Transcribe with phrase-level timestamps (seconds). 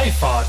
[0.00, 0.46] Freifahrt.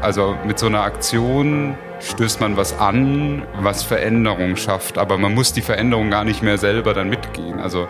[0.00, 4.98] Also mit so einer Aktion stößt man was an, was Veränderung schafft.
[4.98, 7.58] Aber man muss die Veränderung gar nicht mehr selber dann mitgehen.
[7.58, 7.88] Also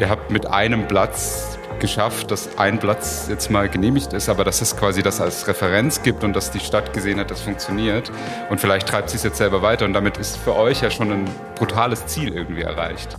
[0.00, 4.60] ihr habt mit einem Platz geschafft, dass ein Platz jetzt mal genehmigt ist, aber dass
[4.60, 8.10] es quasi das als Referenz gibt und dass die Stadt gesehen hat, das funktioniert.
[8.50, 11.12] Und vielleicht treibt sie es jetzt selber weiter und damit ist für euch ja schon
[11.12, 11.24] ein
[11.54, 13.18] brutales Ziel irgendwie erreicht.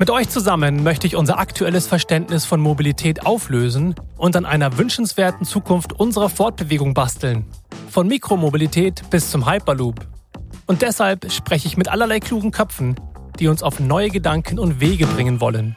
[0.00, 5.44] Mit euch zusammen möchte ich unser aktuelles Verständnis von Mobilität auflösen und an einer wünschenswerten
[5.44, 7.44] Zukunft unserer Fortbewegung basteln.
[7.90, 10.08] Von Mikromobilität bis zum Hyperloop.
[10.66, 12.96] Und deshalb spreche ich mit allerlei klugen Köpfen,
[13.38, 15.76] die uns auf neue Gedanken und Wege bringen wollen.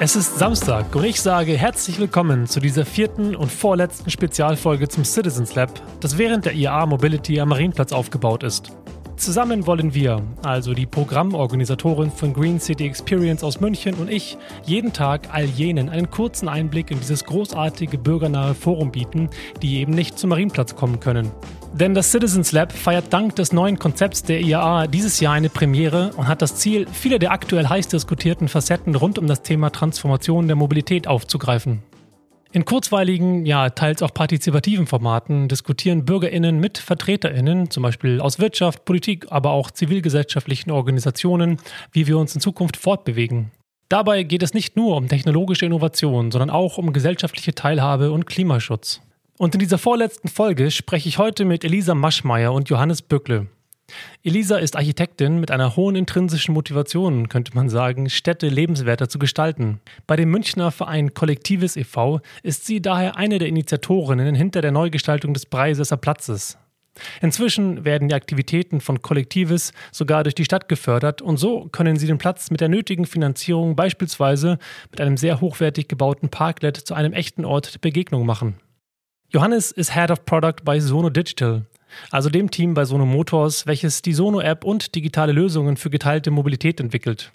[0.00, 5.04] Es ist Samstag und ich sage herzlich willkommen zu dieser vierten und vorletzten Spezialfolge zum
[5.04, 8.72] Citizens Lab, das während der IAA Mobility am Marienplatz aufgebaut ist.
[9.16, 14.36] Zusammen wollen wir, also die Programmorganisatorin von Green City Experience aus München und ich,
[14.66, 19.30] jeden Tag all jenen einen kurzen Einblick in dieses großartige bürgernahe Forum bieten,
[19.62, 21.30] die eben nicht zum Marienplatz kommen können.
[21.72, 26.10] Denn das Citizens Lab feiert dank des neuen Konzepts der IAA dieses Jahr eine Premiere
[26.16, 30.46] und hat das Ziel, viele der aktuell heiß diskutierten Facetten rund um das Thema Transformation
[30.46, 31.82] der Mobilität aufzugreifen.
[32.56, 38.86] In kurzweiligen, ja, teils auch partizipativen Formaten diskutieren BürgerInnen mit VertreterInnen, zum Beispiel aus Wirtschaft,
[38.86, 41.58] Politik, aber auch zivilgesellschaftlichen Organisationen,
[41.92, 43.50] wie wir uns in Zukunft fortbewegen.
[43.90, 49.02] Dabei geht es nicht nur um technologische Innovation, sondern auch um gesellschaftliche Teilhabe und Klimaschutz.
[49.36, 53.48] Und in dieser vorletzten Folge spreche ich heute mit Elisa Maschmeyer und Johannes Bückle.
[54.22, 59.80] Elisa ist Architektin mit einer hohen intrinsischen Motivation, könnte man sagen, Städte lebenswerter zu gestalten.
[60.06, 62.20] Bei dem Münchner Verein Kollektives e.V.
[62.42, 66.58] ist sie daher eine der Initiatorinnen hinter der Neugestaltung des Breisesser Platzes.
[67.20, 72.06] Inzwischen werden die Aktivitäten von Kollektives sogar durch die Stadt gefördert und so können sie
[72.06, 74.58] den Platz mit der nötigen Finanzierung beispielsweise
[74.90, 78.56] mit einem sehr hochwertig gebauten Parklet zu einem echten Ort der Begegnung machen.
[79.28, 81.66] Johannes ist Head of Product bei Sono Digital,
[82.10, 86.80] also dem Team bei Sono Motors, welches die Sono-App und digitale Lösungen für geteilte Mobilität
[86.80, 87.32] entwickelt.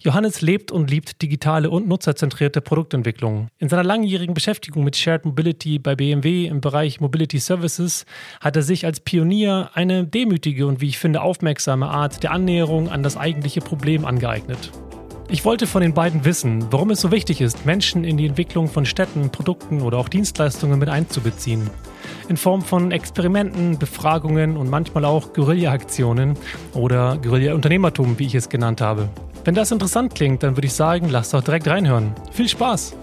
[0.00, 3.48] Johannes lebt und liebt digitale und nutzerzentrierte Produktentwicklung.
[3.58, 8.04] In seiner langjährigen Beschäftigung mit Shared Mobility bei BMW im Bereich Mobility Services
[8.40, 12.90] hat er sich als Pionier eine demütige und wie ich finde aufmerksame Art der Annäherung
[12.90, 14.72] an das eigentliche Problem angeeignet.
[15.28, 18.68] Ich wollte von den beiden wissen, warum es so wichtig ist, Menschen in die Entwicklung
[18.68, 21.70] von Städten, Produkten oder auch Dienstleistungen mit einzubeziehen.
[22.32, 26.34] In Form von Experimenten, Befragungen und manchmal auch Guerilla-Aktionen
[26.72, 29.10] oder Guerilla-Unternehmertum, wie ich es genannt habe.
[29.44, 32.14] Wenn das interessant klingt, dann würde ich sagen, lasst doch direkt reinhören.
[32.30, 32.96] Viel Spaß!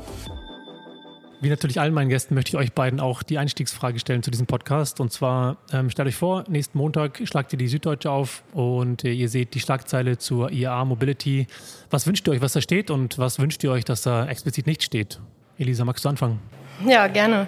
[1.42, 4.48] Wie natürlich allen meinen Gästen möchte ich euch beiden auch die Einstiegsfrage stellen zu diesem
[4.48, 5.00] Podcast.
[5.00, 9.12] Und zwar, ähm, stellt euch vor, nächsten Montag schlagt ihr die Süddeutsche auf und äh,
[9.12, 11.46] ihr seht die Schlagzeile zur IAA Mobility.
[11.92, 14.66] Was wünscht ihr euch, was da steht und was wünscht ihr euch, dass da explizit
[14.66, 15.20] nicht steht?
[15.60, 16.40] Elisa, magst du anfangen?
[16.88, 17.48] Ja, gerne.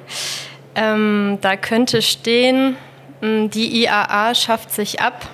[0.76, 2.76] Ähm, da könnte stehen,
[3.22, 5.30] die IAA schafft sich ab.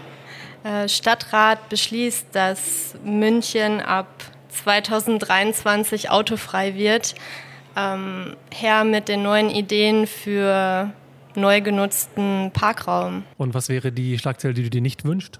[0.64, 4.08] Äh, Stadtrat beschließt, dass München ab
[4.50, 7.16] 2023 autofrei wird
[7.78, 10.92] ähm, her mit den neuen Ideen für
[11.36, 13.24] neu genutzten Parkraum.
[13.38, 15.40] Und was wäre die Schlagzeile, die du dir nicht wünschst?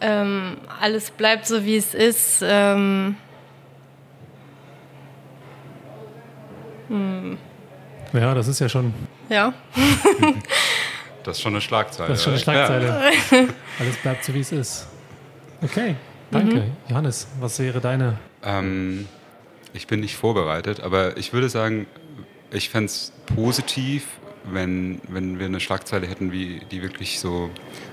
[0.00, 2.42] Ähm, alles bleibt so, wie es ist.
[2.44, 3.16] Ähm,
[6.88, 7.38] hm.
[8.12, 8.92] Ja, das ist ja schon.
[9.28, 9.54] Ja.
[11.24, 12.08] das ist schon eine Schlagzeile.
[12.08, 12.86] Das ist schon eine Schlagzeile.
[12.86, 13.38] Ja.
[13.78, 14.86] Alles bleibt so, wie es ist.
[15.62, 15.96] Okay,
[16.30, 16.56] danke.
[16.56, 16.72] Mhm.
[16.88, 18.18] Johannes, was wäre deine?
[18.42, 19.08] Ähm,
[19.72, 21.86] ich bin nicht vorbereitet, aber ich würde sagen,
[22.52, 24.06] ich fände es positiv,
[24.44, 27.50] wenn, wenn wir eine Schlagzeile hätten, wie die wirklich so,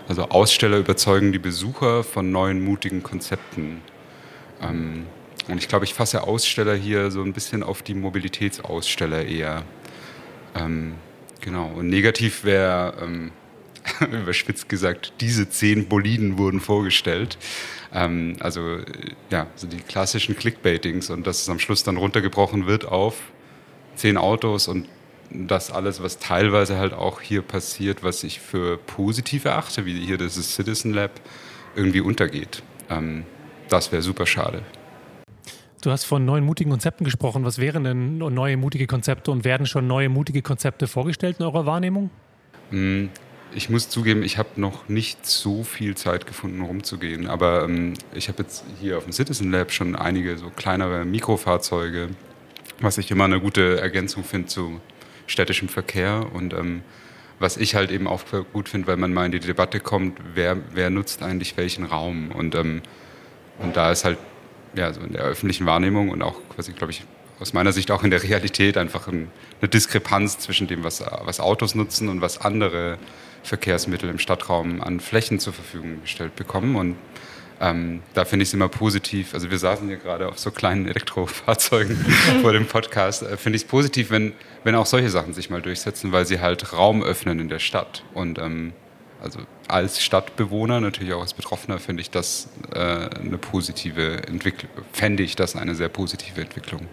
[0.08, 3.82] also Aussteller überzeugen die Besucher von neuen, mutigen Konzepten.
[4.62, 5.06] Ähm,
[5.48, 9.64] und ich glaube, ich fasse Aussteller hier so ein bisschen auf die Mobilitätsaussteller eher.
[10.60, 10.96] Ähm,
[11.42, 11.68] genau.
[11.76, 13.32] Und negativ wäre, ähm,
[14.12, 17.38] überspitzt gesagt, diese zehn Boliden wurden vorgestellt.
[17.94, 18.80] Ähm, also
[19.30, 23.16] ja, so die klassischen Clickbaitings und dass es am Schluss dann runtergebrochen wird auf
[23.96, 24.88] zehn Autos und
[25.32, 30.18] das alles, was teilweise halt auch hier passiert, was ich für positiv erachte, wie hier
[30.18, 31.12] das Citizen Lab,
[31.76, 32.64] irgendwie untergeht.
[32.90, 33.26] Ähm,
[33.70, 34.64] das wäre super schade.
[35.82, 37.46] Du hast von neuen mutigen Konzepten gesprochen.
[37.46, 41.66] Was wären denn neue mutige Konzepte und werden schon neue mutige Konzepte vorgestellt in eurer
[41.66, 42.10] Wahrnehmung?
[42.72, 43.10] Hm,
[43.56, 47.28] ich muss zugeben, ich habe noch nicht so viel Zeit gefunden, rumzugehen.
[47.28, 52.10] Aber ähm, ich habe jetzt hier auf dem Citizen Lab schon einige so kleinere Mikrofahrzeuge,
[52.82, 54.82] was ich immer eine gute Ergänzung finde zu
[55.28, 56.28] städtischem Verkehr.
[56.34, 56.82] Und ähm,
[57.40, 60.58] was ich halt eben auch gut finde, weil man mal in die Debatte kommt, wer,
[60.74, 62.32] wer nutzt eigentlich welchen Raum.
[62.32, 62.82] Und, ähm,
[63.60, 64.18] und da ist halt
[64.76, 67.04] ja, so in der öffentlichen Wahrnehmung und auch quasi, glaube ich,
[67.40, 69.32] aus meiner Sicht auch in der Realität einfach ein,
[69.62, 72.98] eine Diskrepanz zwischen dem, was, was Autos nutzen und was andere
[73.44, 76.76] Verkehrsmittel im Stadtraum an Flächen zur Verfügung gestellt bekommen.
[76.76, 76.98] Und
[77.62, 79.34] ähm, da finde ich es immer positiv.
[79.34, 81.98] Also wir saßen hier gerade auf so kleinen Elektrofahrzeugen
[82.42, 83.24] vor dem Podcast.
[83.24, 84.34] Äh, finde ich es positiv, wenn,
[84.64, 88.04] wenn auch solche Sachen sich mal durchsetzen, weil sie halt Raum öffnen in der Stadt.
[88.14, 88.74] Und ähm,
[89.22, 95.24] also als Stadtbewohner, natürlich auch als Betroffener, finde ich das äh, eine positive Entwicklung, fände
[95.24, 96.88] ich das eine sehr positive Entwicklung.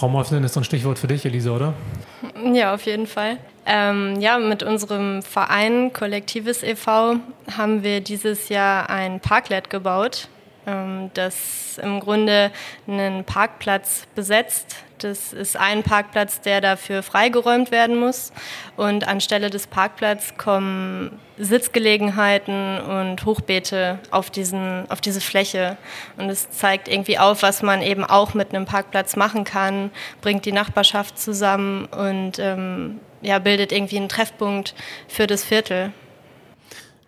[0.00, 1.74] Raum öffnen ist so ein Stichwort für dich, Elisa, oder?
[2.54, 3.36] Ja, auf jeden Fall.
[3.66, 7.16] Ähm, ja, mit unserem Verein Kollektives e.V.
[7.54, 10.28] haben wir dieses Jahr ein Parklet gebaut,
[10.66, 12.50] ähm, das im Grunde
[12.86, 14.76] einen Parkplatz besetzt.
[15.04, 18.32] Das ist ein Parkplatz, der dafür freigeräumt werden muss.
[18.76, 25.78] Und anstelle des Parkplatzes kommen Sitzgelegenheiten und Hochbeete auf, diesen, auf diese Fläche.
[26.16, 30.44] Und es zeigt irgendwie auf, was man eben auch mit einem Parkplatz machen kann, bringt
[30.44, 34.74] die Nachbarschaft zusammen und ähm, ja, bildet irgendwie einen Treffpunkt
[35.08, 35.92] für das Viertel.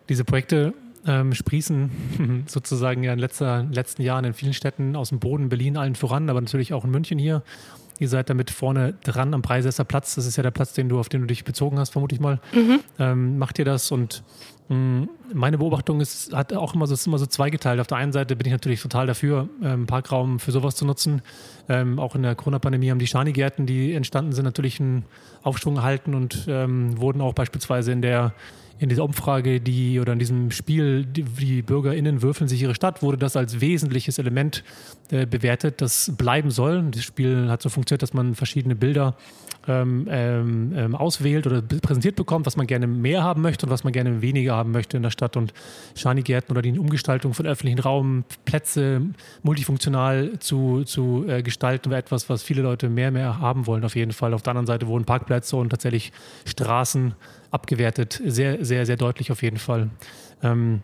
[0.09, 0.73] Diese Projekte
[1.05, 5.77] ähm, sprießen sozusagen ja in den letzten Jahren in vielen Städten aus dem Boden, Berlin
[5.77, 7.43] allen voran, aber natürlich auch in München hier.
[7.99, 10.15] Ihr seid damit vorne dran am Preisesser Platz.
[10.15, 12.21] Das ist ja der Platz, den du, auf den du dich bezogen hast, vermute ich
[12.21, 12.39] mal.
[12.53, 12.79] Mhm.
[12.99, 13.91] Ähm, macht ihr das?
[13.91, 14.23] Und
[14.69, 17.79] mh, mm, meine Beobachtung ist, hat auch immer so, ist immer so zweigeteilt.
[17.79, 21.21] Auf der einen Seite bin ich natürlich total dafür, ähm, Parkraum für sowas zu nutzen.
[21.69, 25.05] Ähm, auch in der Corona-Pandemie haben die Schanigärten, die entstanden sind, natürlich einen
[25.43, 28.33] Aufschwung erhalten und ähm, wurden auch beispielsweise in der
[28.79, 33.01] in dieser Umfrage, die oder in diesem Spiel, die, die BürgerInnen würfeln sich ihre Stadt,
[33.01, 34.63] wurde das als wesentliches Element
[35.11, 36.83] äh, bewertet, das bleiben soll.
[36.91, 39.15] Das Spiel hat so funktioniert, dass man verschiedene Bilder
[39.67, 43.83] ähm, ähm, ähm auswählt oder präsentiert bekommt, was man gerne mehr haben möchte und was
[43.83, 45.37] man gerne weniger haben möchte in der Stadt.
[45.37, 45.53] Und
[45.95, 49.01] Schanigärten oder die Umgestaltung von öffentlichen Raum, Plätze
[49.43, 53.95] multifunktional zu, zu äh, gestalten, war etwas, was viele Leute mehr mehr haben wollen, auf
[53.95, 54.33] jeden Fall.
[54.33, 56.11] Auf der anderen Seite wurden Parkplätze und tatsächlich
[56.45, 57.13] Straßen
[57.53, 58.21] abgewertet.
[58.25, 59.89] Sehr, sehr, sehr deutlich auf jeden Fall.
[60.41, 60.81] Ähm,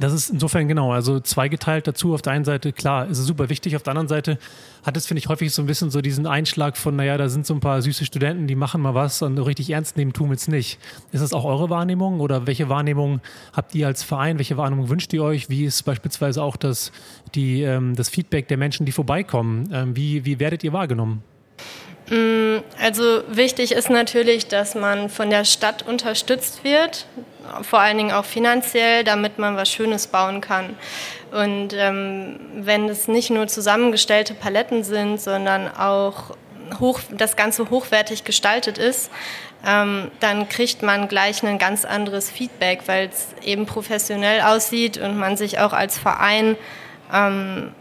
[0.00, 2.14] das ist insofern genau, also zweigeteilt dazu.
[2.14, 3.76] Auf der einen Seite, klar, ist es super wichtig.
[3.76, 4.38] Auf der anderen Seite
[4.84, 7.46] hat es, finde ich, häufig so ein bisschen so diesen Einschlag von, naja, da sind
[7.46, 10.34] so ein paar süße Studenten, die machen mal was und richtig ernst nehmen tun wir
[10.34, 10.80] es nicht.
[11.12, 13.20] Ist das auch eure Wahrnehmung oder welche Wahrnehmung
[13.52, 14.38] habt ihr als Verein?
[14.38, 15.48] Welche Wahrnehmung wünscht ihr euch?
[15.48, 16.90] Wie ist beispielsweise auch das,
[17.36, 19.68] die, ähm, das Feedback der Menschen, die vorbeikommen?
[19.72, 21.22] Ähm, wie, wie werdet ihr wahrgenommen?
[22.14, 27.06] Mm, also wichtig ist natürlich, dass man von der Stadt unterstützt wird,
[27.62, 30.76] vor allen Dingen auch finanziell, damit man was Schönes bauen kann.
[31.32, 36.36] Und ähm, wenn es nicht nur zusammengestellte Paletten sind, sondern auch
[36.78, 39.10] hoch, das Ganze hochwertig gestaltet ist,
[39.66, 45.18] ähm, dann kriegt man gleich ein ganz anderes Feedback, weil es eben professionell aussieht und
[45.18, 46.56] man sich auch als Verein
[47.12, 47.72] ähm,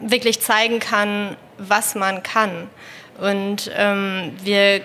[0.00, 2.68] wirklich zeigen kann, was man kann.
[3.18, 4.80] Und ähm, wir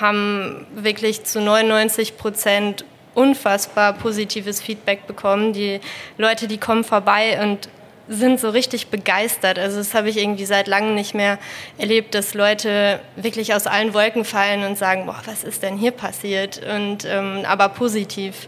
[0.00, 2.84] haben wirklich zu 99 Prozent
[3.14, 5.52] unfassbar positives Feedback bekommen.
[5.52, 5.80] Die
[6.18, 7.68] Leute, die kommen vorbei und
[8.08, 9.58] sind so richtig begeistert.
[9.58, 11.38] Also das habe ich irgendwie seit langem nicht mehr
[11.78, 15.90] erlebt, dass Leute wirklich aus allen Wolken fallen und sagen, boah, was ist denn hier
[15.90, 16.60] passiert?
[16.64, 18.46] Und ähm, aber positiv.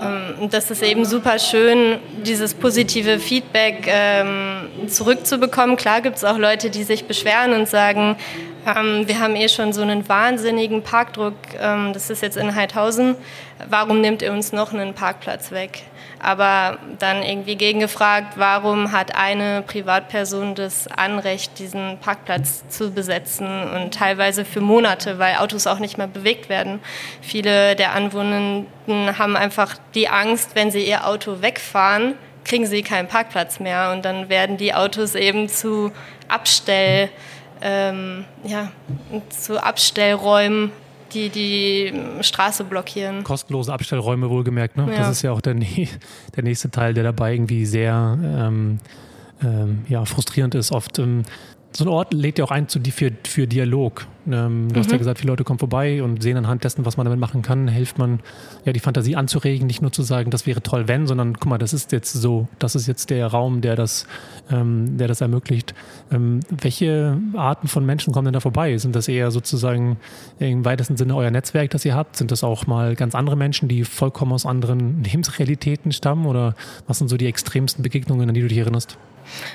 [0.00, 5.76] Ähm, und das ist eben super schön, dieses positive Feedback ähm, zurückzubekommen.
[5.76, 8.16] Klar gibt es auch Leute, die sich beschweren und sagen,
[8.66, 13.16] ähm, wir haben eh schon so einen wahnsinnigen Parkdruck, ähm, das ist jetzt in Heidhausen,
[13.68, 15.82] warum nimmt ihr uns noch einen Parkplatz weg?
[16.20, 23.94] aber dann irgendwie gegengefragt, warum hat eine Privatperson das Anrecht, diesen Parkplatz zu besetzen und
[23.94, 26.80] teilweise für Monate, weil Autos auch nicht mehr bewegt werden.
[27.22, 28.66] Viele der Anwohnenden
[29.18, 32.14] haben einfach die Angst, wenn sie ihr Auto wegfahren,
[32.44, 35.90] kriegen sie keinen Parkplatz mehr und dann werden die Autos eben zu
[36.28, 37.08] Abstell,
[37.62, 38.70] ähm, ja,
[39.30, 40.72] zu Abstellräumen
[41.12, 43.24] die die Straße blockieren.
[43.24, 44.76] Kostenlose Abstellräume wohlgemerkt.
[44.76, 44.86] Ne?
[44.90, 44.98] Ja.
[44.98, 48.78] Das ist ja auch der, der nächste Teil, der dabei irgendwie sehr ähm,
[49.42, 50.72] ähm, ja, frustrierend ist.
[50.72, 51.22] Oft ähm,
[51.72, 54.06] So ein Ort lädt ja auch ein zu, für, für Dialog.
[54.26, 54.78] Ähm, du mhm.
[54.78, 57.42] hast ja gesagt, viele Leute kommen vorbei und sehen anhand dessen, was man damit machen
[57.42, 58.20] kann, hilft man,
[58.64, 61.58] ja, die Fantasie anzuregen, nicht nur zu sagen, das wäre toll, wenn, sondern guck mal,
[61.58, 64.06] das ist jetzt so, das ist jetzt der Raum, der das,
[64.50, 65.74] ähm, der das ermöglicht.
[66.10, 68.76] Ähm, welche Arten von Menschen kommen denn da vorbei?
[68.78, 69.96] Sind das eher sozusagen
[70.40, 72.16] im weitesten Sinne euer Netzwerk, das ihr habt?
[72.16, 76.26] Sind das auch mal ganz andere Menschen, die vollkommen aus anderen Lebensrealitäten stammen?
[76.26, 76.56] Oder
[76.88, 78.98] was sind so die extremsten Begegnungen, an die du dich erinnerst?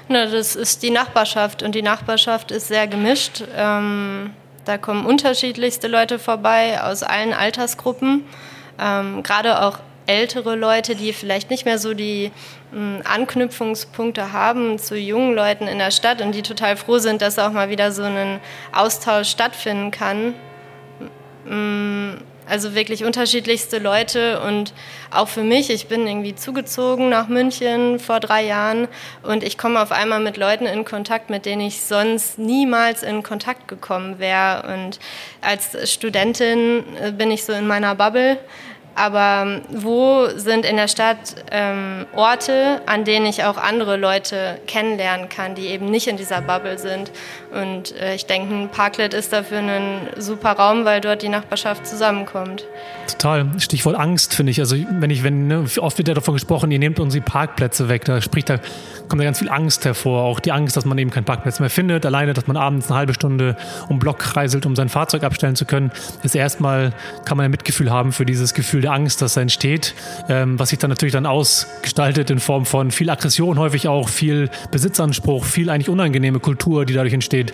[0.07, 3.43] Na, das ist die Nachbarschaft und die Nachbarschaft ist sehr gemischt.
[3.55, 4.33] Ähm,
[4.65, 8.25] da kommen unterschiedlichste Leute vorbei aus allen Altersgruppen,
[8.79, 12.31] ähm, gerade auch ältere Leute, die vielleicht nicht mehr so die
[12.71, 17.39] mh, Anknüpfungspunkte haben zu jungen Leuten in der Stadt und die total froh sind, dass
[17.39, 18.39] auch mal wieder so ein
[18.71, 20.33] Austausch stattfinden kann.
[21.45, 22.17] Mh,
[22.47, 24.73] also wirklich unterschiedlichste Leute und
[25.11, 28.87] auch für mich, ich bin irgendwie zugezogen nach München vor drei Jahren
[29.23, 33.23] und ich komme auf einmal mit Leuten in Kontakt, mit denen ich sonst niemals in
[33.23, 34.73] Kontakt gekommen wäre.
[34.73, 34.99] Und
[35.41, 38.37] als Studentin äh, bin ich so in meiner Bubble
[38.95, 44.57] aber ähm, wo sind in der Stadt ähm, Orte, an denen ich auch andere Leute
[44.67, 47.11] kennenlernen kann, die eben nicht in dieser Bubble sind?
[47.53, 51.85] Und äh, ich denke, ein Parklet ist dafür ein super Raum, weil dort die Nachbarschaft
[51.85, 52.65] zusammenkommt.
[53.07, 53.47] Total.
[53.59, 54.59] Stichwort Angst, finde ich.
[54.59, 57.89] Also wenn ich, wenn, ne, oft wird ja davon gesprochen, ihr nehmt uns die Parkplätze
[57.89, 58.05] weg.
[58.05, 58.59] Da spricht da,
[59.09, 60.23] kommt da ganz viel Angst hervor.
[60.23, 62.05] Auch die Angst, dass man eben keinen Parkplatz mehr findet.
[62.05, 63.57] Alleine, dass man abends eine halbe Stunde
[63.89, 65.91] um Block kreiselt, um sein Fahrzeug abstellen zu können,
[66.23, 66.93] ist erstmal,
[67.25, 69.95] kann man ein Mitgefühl haben für dieses Gefühl der Angst, das da entsteht,
[70.29, 74.49] ähm, was sich dann natürlich dann ausgestaltet in Form von viel Aggression, häufig auch viel
[74.71, 77.53] Besitzanspruch, viel eigentlich unangenehme Kultur, die dadurch entsteht.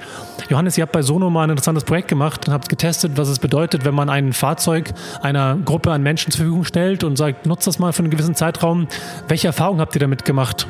[0.49, 3.39] Johannes, ihr habt bei Sono mal ein interessantes Projekt gemacht und habt getestet, was es
[3.39, 7.65] bedeutet, wenn man ein Fahrzeug einer Gruppe an Menschen zur Verfügung stellt und sagt, nutzt
[7.65, 8.87] das mal für einen gewissen Zeitraum.
[9.27, 10.67] Welche Erfahrungen habt ihr damit gemacht?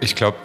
[0.00, 0.36] Ich glaube,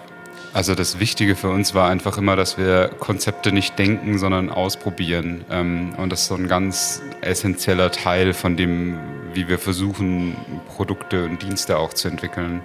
[0.53, 5.46] also das Wichtige für uns war einfach immer, dass wir Konzepte nicht denken, sondern ausprobieren.
[5.50, 8.98] Ähm, und das ist so ein ganz essentieller Teil von dem,
[9.34, 10.36] wie wir versuchen,
[10.68, 12.62] Produkte und Dienste auch zu entwickeln.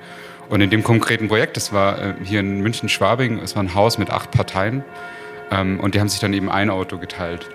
[0.49, 3.99] Und in dem konkreten Projekt, das war äh, hier in München-Schwabing, es war ein Haus
[3.99, 4.85] mit acht Parteien
[5.50, 7.49] ähm, und die haben sich dann eben ein Auto geteilt.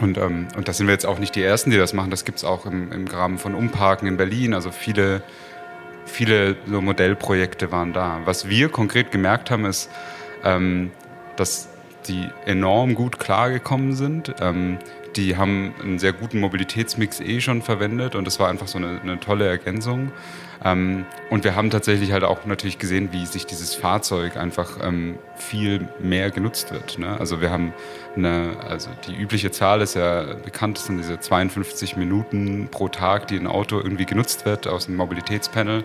[0.00, 2.10] Und, ähm, und das sind wir jetzt auch nicht die Ersten, die das machen.
[2.10, 4.54] Das gibt es auch im, im Rahmen von Umparken in Berlin.
[4.54, 5.22] Also viele
[6.06, 8.20] viele so Modellprojekte waren da.
[8.24, 9.90] Was wir konkret gemerkt haben, ist,
[10.44, 10.90] ähm,
[11.36, 11.68] dass
[12.06, 14.34] die enorm gut klargekommen sind.
[14.40, 14.78] Ähm,
[15.16, 19.00] die haben einen sehr guten Mobilitätsmix eh schon verwendet und das war einfach so eine,
[19.00, 20.10] eine tolle Ergänzung.
[20.64, 25.18] Ähm, und wir haben tatsächlich halt auch natürlich gesehen, wie sich dieses Fahrzeug einfach ähm,
[25.36, 26.98] viel mehr genutzt wird.
[26.98, 27.18] Ne?
[27.18, 27.72] Also wir haben
[28.16, 33.28] eine, also die übliche Zahl ist ja bekannt, das sind diese 52 Minuten pro Tag,
[33.28, 35.84] die ein Auto irgendwie genutzt wird aus dem Mobilitätspanel.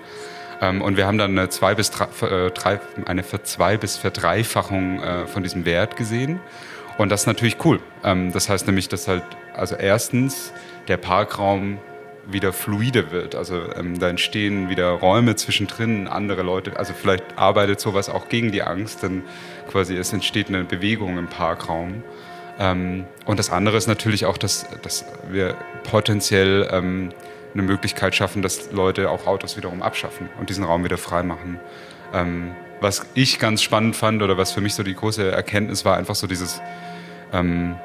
[0.62, 5.02] Ähm, und wir haben dann eine, zwei bis drei, äh, drei, eine Zwei- bis Verdreifachung
[5.02, 6.40] äh, von diesem Wert gesehen.
[6.98, 7.80] Und das ist natürlich cool.
[8.04, 10.54] Ähm, das heißt nämlich, dass halt, also erstens
[10.88, 11.78] der Parkraum
[12.32, 13.36] wieder fluide wird.
[13.36, 18.52] Also ähm, da entstehen wieder Räume zwischendrin, andere Leute, also vielleicht arbeitet sowas auch gegen
[18.52, 19.24] die Angst, denn
[19.70, 22.04] quasi es entsteht eine Bewegung im Parkraum.
[22.60, 27.12] Ähm, und das andere ist natürlich auch, dass, dass wir potenziell ähm,
[27.54, 31.60] eine Möglichkeit schaffen, dass Leute auch Autos wiederum abschaffen und diesen Raum wieder frei machen.
[32.14, 35.98] Ähm, was ich ganz spannend fand oder was für mich so die große Erkenntnis war,
[35.98, 36.62] einfach so dieses,
[37.34, 37.76] ähm,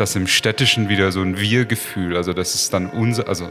[0.00, 3.50] dass im Städtischen wieder so ein Wir-Gefühl, also das ist dann unser, also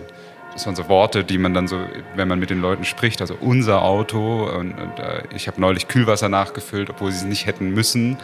[0.51, 1.79] das waren so Worte, die man dann so,
[2.15, 5.87] wenn man mit den Leuten spricht, also unser Auto und, und äh, ich habe neulich
[5.87, 8.17] Kühlwasser nachgefüllt, obwohl sie es nicht hätten müssen.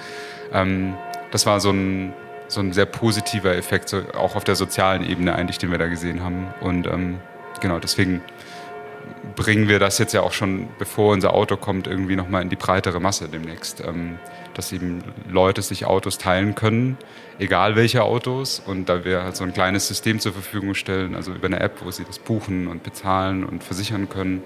[0.51, 0.95] Ähm,
[1.29, 2.13] das war so ein,
[2.47, 5.85] so ein sehr positiver Effekt, so auch auf der sozialen Ebene eigentlich, den wir da
[5.85, 6.47] gesehen haben.
[6.61, 7.19] Und ähm,
[7.61, 8.21] genau, deswegen
[9.35, 12.55] bringen wir das jetzt ja auch schon, bevor unser Auto kommt, irgendwie nochmal in die
[12.55, 13.81] breitere Masse demnächst.
[13.81, 14.17] Ähm,
[14.57, 16.97] dass eben Leute sich Autos teilen können,
[17.39, 18.61] egal welche Autos.
[18.65, 21.83] Und da wir halt so ein kleines System zur Verfügung stellen, also über eine App,
[21.83, 24.43] wo sie das buchen und bezahlen und versichern können,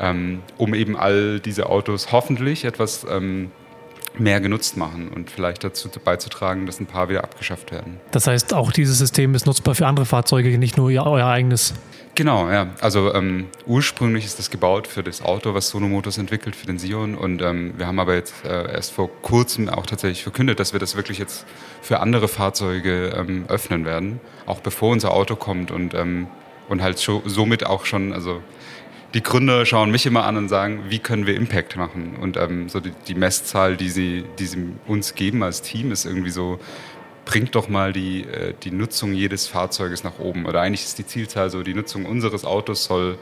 [0.00, 3.50] ähm, um eben all diese Autos hoffentlich etwas ähm,
[4.18, 8.00] mehr genutzt machen und vielleicht dazu beizutragen, dass ein paar wieder abgeschafft werden.
[8.10, 11.74] Das heißt, auch dieses System ist nutzbar für andere Fahrzeuge, nicht nur euer eigenes.
[12.14, 12.68] Genau, ja.
[12.80, 16.78] Also ähm, ursprünglich ist das gebaut für das Auto, was Sono Motors entwickelt, für den
[16.78, 17.16] Sion.
[17.16, 20.78] Und ähm, wir haben aber jetzt äh, erst vor kurzem auch tatsächlich verkündet, dass wir
[20.78, 21.44] das wirklich jetzt
[21.82, 26.28] für andere Fahrzeuge ähm, öffnen werden, auch bevor unser Auto kommt und, ähm,
[26.68, 28.42] und halt so, somit auch schon, also
[29.14, 32.16] die Gründer schauen mich immer an und sagen, wie können wir Impact machen?
[32.20, 36.04] Und ähm, so die, die Messzahl, die sie, die sie uns geben als Team, ist
[36.04, 36.58] irgendwie so
[37.24, 40.46] bringt doch mal die, äh, die Nutzung jedes Fahrzeuges nach oben.
[40.46, 43.18] Oder eigentlich ist die Zielzahl so, die Nutzung unseres Autos soll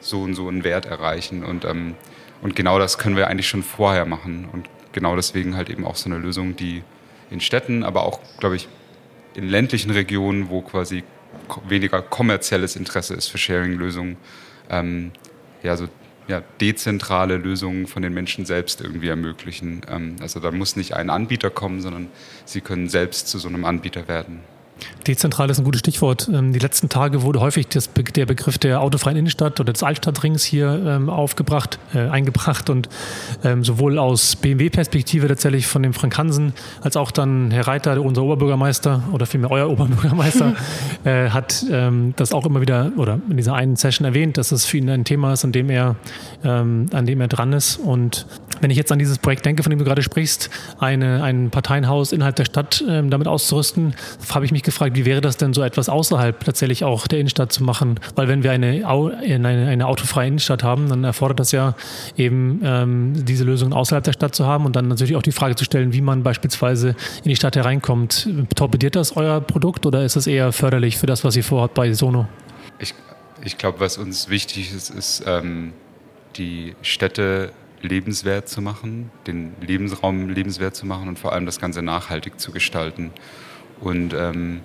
[0.00, 1.44] so und so einen Wert erreichen.
[1.44, 1.94] Und, ähm,
[2.42, 4.48] und genau das können wir eigentlich schon vorher machen.
[4.52, 6.82] Und genau deswegen halt eben auch so eine Lösung, die
[7.30, 8.68] in Städten, aber auch, glaube ich,
[9.34, 11.02] in ländlichen Regionen, wo quasi
[11.68, 14.16] weniger kommerzielles Interesse ist für Sharing-Lösungen,
[14.70, 15.12] ähm,
[15.66, 15.88] ja, so
[16.28, 19.82] ja, dezentrale Lösungen von den Menschen selbst irgendwie ermöglichen.
[19.88, 22.08] Ähm, also da muss nicht ein Anbieter kommen, sondern
[22.44, 24.40] sie können selbst zu so einem Anbieter werden.
[25.06, 26.28] Dezentral ist ein gutes Stichwort.
[26.32, 30.44] Ähm, die letzten Tage wurde häufig das, der Begriff der autofreien Innenstadt oder des Altstadtrings
[30.44, 32.88] hier ähm, aufgebracht, äh, eingebracht und
[33.44, 38.22] ähm, sowohl aus BMW-Perspektive tatsächlich von dem Frank Hansen als auch dann Herr Reiter, unser
[38.22, 40.54] Oberbürgermeister oder vielmehr euer Oberbürgermeister,
[41.04, 44.64] äh, hat ähm, das auch immer wieder oder in dieser einen Session erwähnt, dass es
[44.64, 45.96] für ihn ein Thema ist, an dem er,
[46.44, 47.76] ähm, an dem er dran ist.
[47.76, 48.26] Und
[48.60, 52.12] wenn ich jetzt an dieses Projekt denke, von dem du gerade sprichst, eine, ein Parteienhaus
[52.12, 53.94] innerhalb der Stadt ähm, damit auszurüsten,
[54.30, 57.52] habe ich mich gefragt, wie wäre das denn so etwas außerhalb tatsächlich auch der Innenstadt
[57.52, 57.98] zu machen?
[58.14, 61.74] Weil wenn wir eine, eine, eine autofreie Innenstadt haben, dann erfordert das ja
[62.16, 65.56] eben ähm, diese Lösung außerhalb der Stadt zu haben und dann natürlich auch die Frage
[65.56, 66.90] zu stellen, wie man beispielsweise
[67.24, 68.28] in die Stadt hereinkommt.
[68.54, 71.92] Torpediert das euer Produkt oder ist es eher förderlich für das, was ihr vorhabt bei
[71.92, 72.28] Sono?
[72.78, 72.94] Ich,
[73.42, 75.72] ich glaube, was uns wichtig ist, ist ähm,
[76.36, 81.82] die Städte lebenswert zu machen, den Lebensraum lebenswert zu machen und vor allem das Ganze
[81.82, 83.12] nachhaltig zu gestalten.
[83.80, 84.60] Und ähm,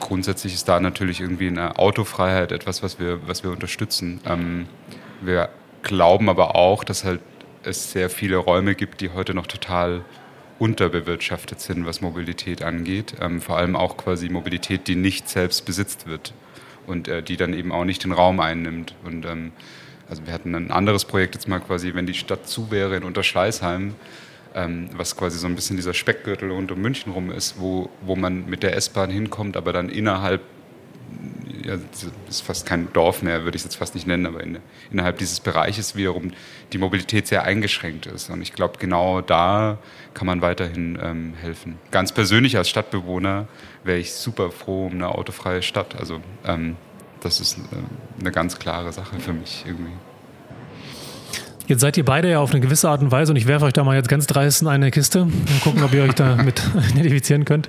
[0.00, 4.20] grundsätzlich ist da natürlich irgendwie eine Autofreiheit etwas, was wir, was wir unterstützen.
[4.26, 4.66] Ähm,
[5.20, 5.48] wir
[5.82, 7.20] glauben aber auch, dass halt
[7.64, 10.04] es sehr viele Räume gibt, die heute noch total
[10.58, 13.14] unterbewirtschaftet sind, was Mobilität angeht.
[13.20, 16.34] Ähm, vor allem auch quasi Mobilität, die nicht selbst besitzt wird
[16.86, 18.94] und äh, die dann eben auch nicht den Raum einnimmt.
[19.04, 19.52] Und ähm,
[20.08, 23.02] also wir hatten ein anderes Projekt jetzt mal quasi, wenn die Stadt zu wäre in
[23.02, 23.94] Unterschleißheim,
[24.54, 28.16] ähm, was quasi so ein bisschen dieser Speckgürtel rund um München rum ist, wo, wo
[28.16, 30.42] man mit der S-Bahn hinkommt, aber dann innerhalb,
[31.64, 31.76] ja,
[32.28, 34.58] ist fast kein Dorf mehr, würde ich es jetzt fast nicht nennen, aber in,
[34.90, 36.32] innerhalb dieses Bereiches wiederum
[36.72, 38.30] die Mobilität sehr eingeschränkt ist.
[38.30, 39.78] Und ich glaube, genau da
[40.14, 41.78] kann man weiterhin ähm, helfen.
[41.90, 43.46] Ganz persönlich als Stadtbewohner
[43.84, 45.96] wäre ich super froh um eine autofreie Stadt.
[45.98, 46.76] Also ähm,
[47.20, 47.62] das ist äh,
[48.20, 49.92] eine ganz klare Sache für mich irgendwie.
[51.68, 53.72] Jetzt seid ihr beide ja auf eine gewisse Art und Weise, und ich werfe euch
[53.72, 56.60] da mal jetzt ganz dreist in eine Kiste und gucken, ob ihr euch da mit
[56.90, 57.68] identifizieren könnt.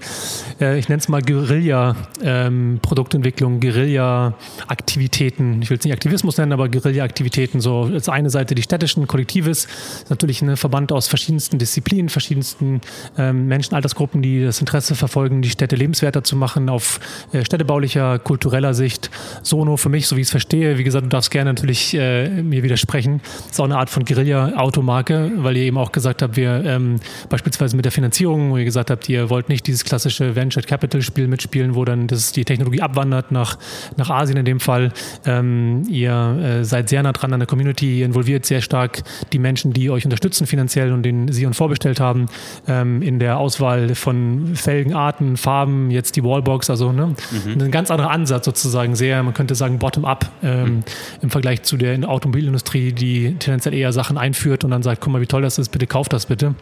[0.59, 5.62] Äh, ich nenne es mal Guerilla-Produktentwicklung, ähm, Guerilla-Aktivitäten.
[5.62, 7.62] Ich will es nicht Aktivismus nennen, aber Guerilla-Aktivitäten.
[7.62, 9.67] So als eine Seite die städtischen Kollektives,
[10.10, 12.82] natürlich ein Verband aus verschiedensten Disziplinen, verschiedensten
[13.17, 16.99] ähm, Menschen, Altersgruppen, die das Interesse verfolgen, die Städte lebenswerter zu machen, auf
[17.32, 19.12] äh, städtebaulicher, kultureller Sicht.
[19.43, 22.41] Sono für mich, so wie ich es verstehe, wie gesagt, du darfst gerne natürlich äh,
[22.41, 26.63] mir widersprechen, ist auch eine Art von Guerilla-Automarke, weil ihr eben auch gesagt habt, wir
[26.63, 30.63] ähm, beispielsweise mit der Finanzierung, wo ihr gesagt habt, ihr wollt nicht dieses klassische Venture
[30.63, 33.58] Capital-Spiel mitspielen, wo dann das, die Technologie abwandert nach,
[33.98, 34.93] nach Asien in dem Fall.
[35.26, 39.39] Ähm, ihr äh, seid sehr nah dran an der Community, ihr involviert sehr stark die
[39.39, 42.28] Menschen, die euch unterstützen finanziell und denen sie uns vorbestellt haben,
[42.69, 47.62] ähm, in der Auswahl von Felgenarten, Farben, jetzt die Wallbox, also ne, mhm.
[47.62, 50.84] ein ganz anderer Ansatz sozusagen, sehr, man könnte sagen, bottom-up ähm, mhm.
[51.24, 55.21] im Vergleich zu der Automobilindustrie, die tendenziell eher Sachen einführt und dann sagt, guck mal,
[55.21, 56.55] wie toll das ist, bitte kauft das bitte.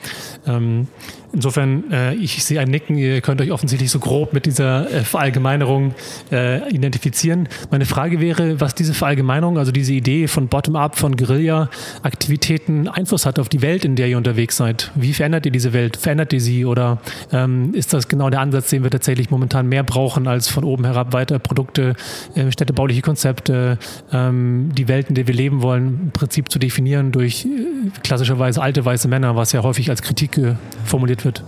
[0.48, 0.88] Ähm,
[1.34, 5.04] insofern, äh, ich sehe ein Nicken, ihr könnt euch offensichtlich so grob mit dieser äh,
[5.04, 5.94] Verallgemeinerung
[6.32, 7.48] äh, identifizieren.
[7.70, 13.40] Meine Frage wäre, was diese Verallgemeinerung, also diese Idee von Bottom-up, von Guerilla-Aktivitäten Einfluss hat
[13.40, 14.92] auf die Welt, in der ihr unterwegs seid.
[14.96, 15.98] Wie verändert ihr diese Welt?
[15.98, 17.00] Verändert ihr sie oder
[17.32, 20.86] ähm, ist das genau der Ansatz, den wir tatsächlich momentan mehr brauchen, als von oben
[20.86, 21.96] herab weiter Produkte,
[22.36, 23.78] äh, städtebauliche Konzepte,
[24.12, 27.12] ähm, die Welt, in der wir leben wollen, im Prinzip zu definieren?
[27.12, 27.50] durch äh,
[28.04, 30.56] klassischerweise alte weiße Männer, was ja häufig als Kritik äh,
[31.22, 31.44] formuliert wird?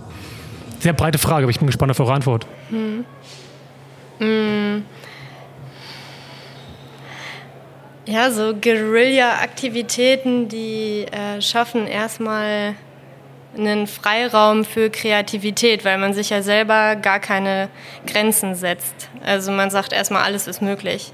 [0.80, 2.46] Sehr breite Frage, aber ich bin gespannt auf eure Antwort.
[2.70, 3.04] Hm.
[4.18, 4.84] Hm.
[8.06, 12.74] Ja, so Guerilla-Aktivitäten, die äh, schaffen erstmal
[13.56, 17.68] einen Freiraum für Kreativität, weil man sich ja selber gar keine
[18.06, 19.08] Grenzen setzt.
[19.24, 21.12] Also man sagt erstmal, alles ist möglich.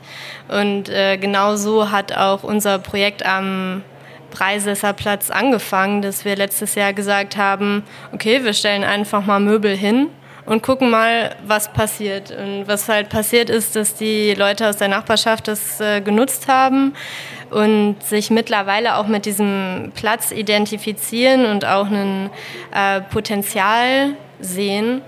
[0.49, 3.85] Und äh, genau so hat auch unser Projekt am
[4.31, 10.09] Preisesserplatz angefangen, dass wir letztes Jahr gesagt haben, okay, wir stellen einfach mal Möbel hin
[10.47, 12.31] und gucken mal, was passiert.
[12.31, 16.95] Und was halt passiert ist, dass die Leute aus der Nachbarschaft das äh, genutzt haben
[17.51, 22.31] und sich mittlerweile auch mit diesem Platz identifizieren und auch ein
[22.75, 25.03] äh, Potenzial sehen.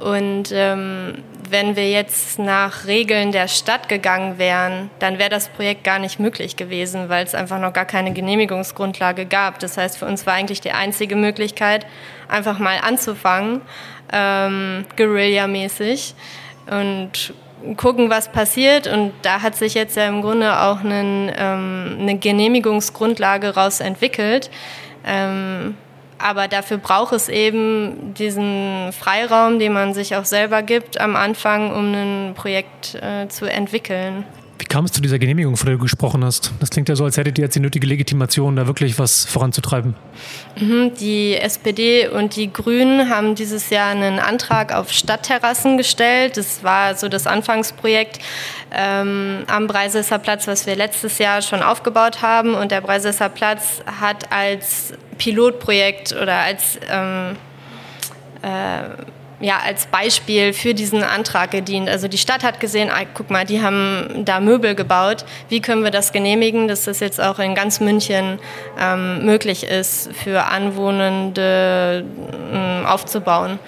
[0.00, 5.84] Und ähm, wenn wir jetzt nach Regeln der Stadt gegangen wären, dann wäre das Projekt
[5.84, 9.58] gar nicht möglich gewesen, weil es einfach noch gar keine Genehmigungsgrundlage gab.
[9.58, 11.86] Das heißt, für uns war eigentlich die einzige Möglichkeit,
[12.28, 13.60] einfach mal anzufangen,
[14.12, 16.14] ähm, Guerilla-mäßig
[16.70, 17.34] und
[17.76, 18.86] gucken, was passiert.
[18.86, 24.50] Und da hat sich jetzt ja im Grunde auch einen, ähm, eine Genehmigungsgrundlage raus entwickelt.
[25.04, 25.76] Ähm,
[26.22, 31.72] aber dafür braucht es eben diesen Freiraum, den man sich auch selber gibt am Anfang,
[31.72, 34.24] um ein Projekt äh, zu entwickeln.
[34.60, 36.52] Wie kam es zu dieser Genehmigung, von der du gesprochen hast?
[36.60, 39.94] Das klingt ja so, als hättet ihr jetzt die nötige Legitimation, da wirklich was voranzutreiben.
[40.60, 46.36] Mhm, die SPD und die Grünen haben dieses Jahr einen Antrag auf Stadtterrassen gestellt.
[46.36, 48.18] Das war so das Anfangsprojekt
[48.70, 52.52] ähm, am Breisesser Platz, was wir letztes Jahr schon aufgebaut haben.
[52.52, 57.36] Und der Breisesser Platz hat als Pilotprojekt oder als ähm,
[58.42, 59.04] äh,
[59.40, 61.88] ja, als Beispiel für diesen Antrag gedient.
[61.88, 65.24] Also die Stadt hat gesehen, ah, guck mal, die haben da Möbel gebaut.
[65.48, 68.38] Wie können wir das genehmigen, dass das jetzt auch in ganz München
[68.78, 72.04] ähm, möglich ist, für Anwohnende
[72.52, 73.58] ähm, aufzubauen?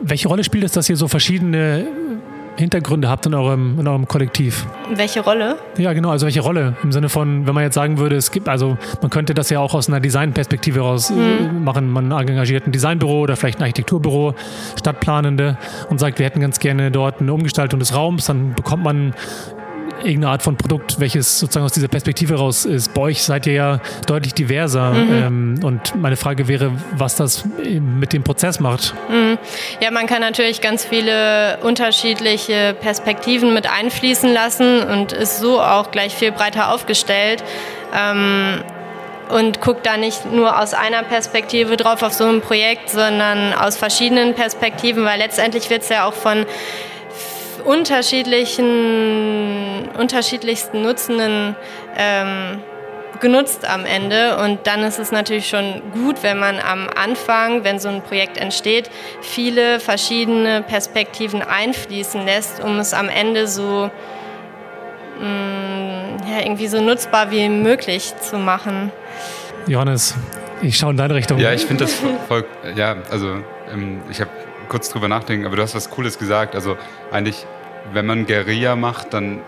[0.00, 1.86] Welche Rolle spielt es, dass hier so verschiedene
[2.56, 4.66] Hintergründe habt in eurem, in eurem Kollektiv.
[4.94, 5.56] Welche Rolle?
[5.76, 6.76] Ja, genau, also welche Rolle?
[6.82, 9.60] Im Sinne von, wenn man jetzt sagen würde, es gibt, also man könnte das ja
[9.60, 11.64] auch aus einer Designperspektive raus mhm.
[11.64, 11.90] machen.
[11.90, 14.34] Man engagiert ein Designbüro oder vielleicht ein Architekturbüro,
[14.78, 15.58] Stadtplanende
[15.90, 19.14] und sagt, wir hätten ganz gerne dort eine Umgestaltung des Raums, dann bekommt man
[19.98, 22.94] irgendeine Art von Produkt, welches sozusagen aus dieser Perspektive raus ist.
[22.94, 24.92] Bei euch seid ihr ja deutlich diverser.
[24.92, 25.12] Mhm.
[25.12, 28.94] Ähm, und meine Frage wäre, was das mit dem Prozess macht.
[29.08, 29.38] Mhm.
[29.80, 35.90] Ja, man kann natürlich ganz viele unterschiedliche Perspektiven mit einfließen lassen und ist so auch
[35.90, 37.42] gleich viel breiter aufgestellt.
[37.94, 38.60] Ähm,
[39.30, 43.76] und guckt da nicht nur aus einer Perspektive drauf auf so ein Projekt, sondern aus
[43.76, 46.44] verschiedenen Perspektiven, weil letztendlich wird es ja auch von
[47.64, 51.56] unterschiedlichen, unterschiedlichsten Nutzenden
[51.96, 52.60] ähm,
[53.20, 54.36] genutzt am Ende.
[54.38, 58.36] Und dann ist es natürlich schon gut, wenn man am Anfang, wenn so ein Projekt
[58.36, 58.90] entsteht,
[59.22, 63.90] viele verschiedene Perspektiven einfließen lässt, um es am Ende so
[65.20, 68.92] mh, mm, ja, irgendwie so nutzbar wie möglich zu machen.
[69.66, 70.14] Johannes,
[70.62, 71.38] ich schaue in deine Richtung.
[71.38, 71.94] Ja, ich finde das
[72.28, 73.38] voll, ja, also
[73.72, 74.30] ähm, ich habe
[74.68, 76.54] kurz drüber nachdenken, aber du hast was Cooles gesagt.
[76.54, 76.76] Also
[77.10, 77.46] eigentlich,
[77.92, 79.40] wenn man Guerilla macht, dann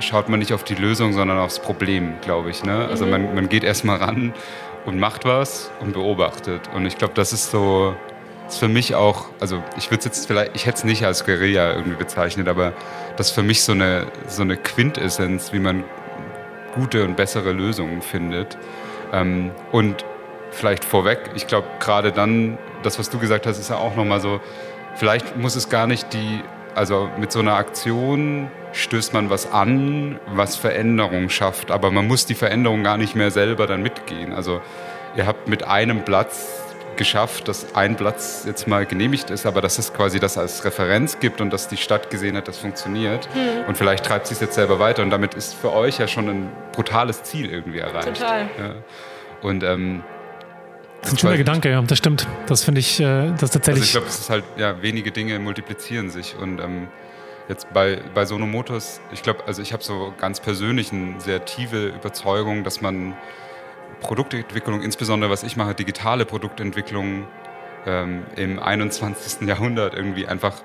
[0.00, 2.64] schaut man nicht auf die Lösung, sondern aufs Problem, glaube ich.
[2.64, 2.86] Ne?
[2.88, 4.34] Also man, man geht erstmal ran
[4.84, 6.62] und macht was und beobachtet.
[6.74, 7.94] Und ich glaube, das ist so,
[8.48, 11.24] ist für mich auch, also ich würde es jetzt vielleicht, ich hätte es nicht als
[11.24, 12.72] Guerilla irgendwie bezeichnet, aber
[13.16, 15.84] das ist für mich so eine, so eine Quintessenz, wie man
[16.74, 18.58] gute und bessere Lösungen findet.
[19.12, 20.04] Ähm, und
[20.50, 24.20] vielleicht vorweg, ich glaube, gerade dann, das, was du gesagt hast, ist ja auch nochmal
[24.20, 24.40] so,
[24.94, 26.42] vielleicht muss es gar nicht die,
[26.74, 32.26] also mit so einer Aktion stößt man was an, was Veränderung schafft, aber man muss
[32.26, 34.32] die Veränderung gar nicht mehr selber dann mitgehen.
[34.32, 34.60] Also
[35.16, 36.62] ihr habt mit einem Platz
[36.96, 41.18] geschafft, dass ein Platz jetzt mal genehmigt ist, aber dass es quasi das als Referenz
[41.20, 43.28] gibt und dass die Stadt gesehen hat, das funktioniert.
[43.32, 43.66] Hm.
[43.66, 46.28] Und vielleicht treibt sie es jetzt selber weiter und damit ist für euch ja schon
[46.28, 48.08] ein brutales Ziel irgendwie erreicht.
[48.08, 48.42] Total.
[48.58, 48.74] Ja.
[49.42, 50.04] Und ähm,
[51.02, 52.28] das ist ein schöner Gedanke, ja, das stimmt.
[52.46, 53.82] Das finde ich, äh, das tatsächlich.
[53.82, 56.36] Also ich glaube, es ist halt, ja, wenige Dinge multiplizieren sich.
[56.36, 56.88] Und ähm,
[57.48, 61.44] jetzt bei, bei Sono Motors, ich glaube, also ich habe so ganz persönlich eine sehr
[61.44, 63.14] tiefe Überzeugung, dass man
[64.00, 67.26] Produktentwicklung, insbesondere was ich mache, digitale Produktentwicklung
[67.84, 69.48] ähm, im 21.
[69.48, 70.62] Jahrhundert irgendwie einfach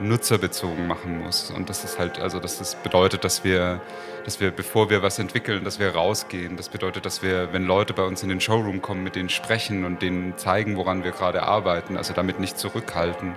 [0.00, 1.50] nutzerbezogen machen muss.
[1.50, 3.80] Und das ist halt, also dass das bedeutet, dass wir,
[4.24, 6.56] dass wir, bevor wir was entwickeln, dass wir rausgehen.
[6.56, 9.84] Das bedeutet, dass wir, wenn Leute bei uns in den Showroom kommen, mit denen sprechen
[9.84, 13.36] und denen zeigen, woran wir gerade arbeiten, also damit nicht zurückhalten.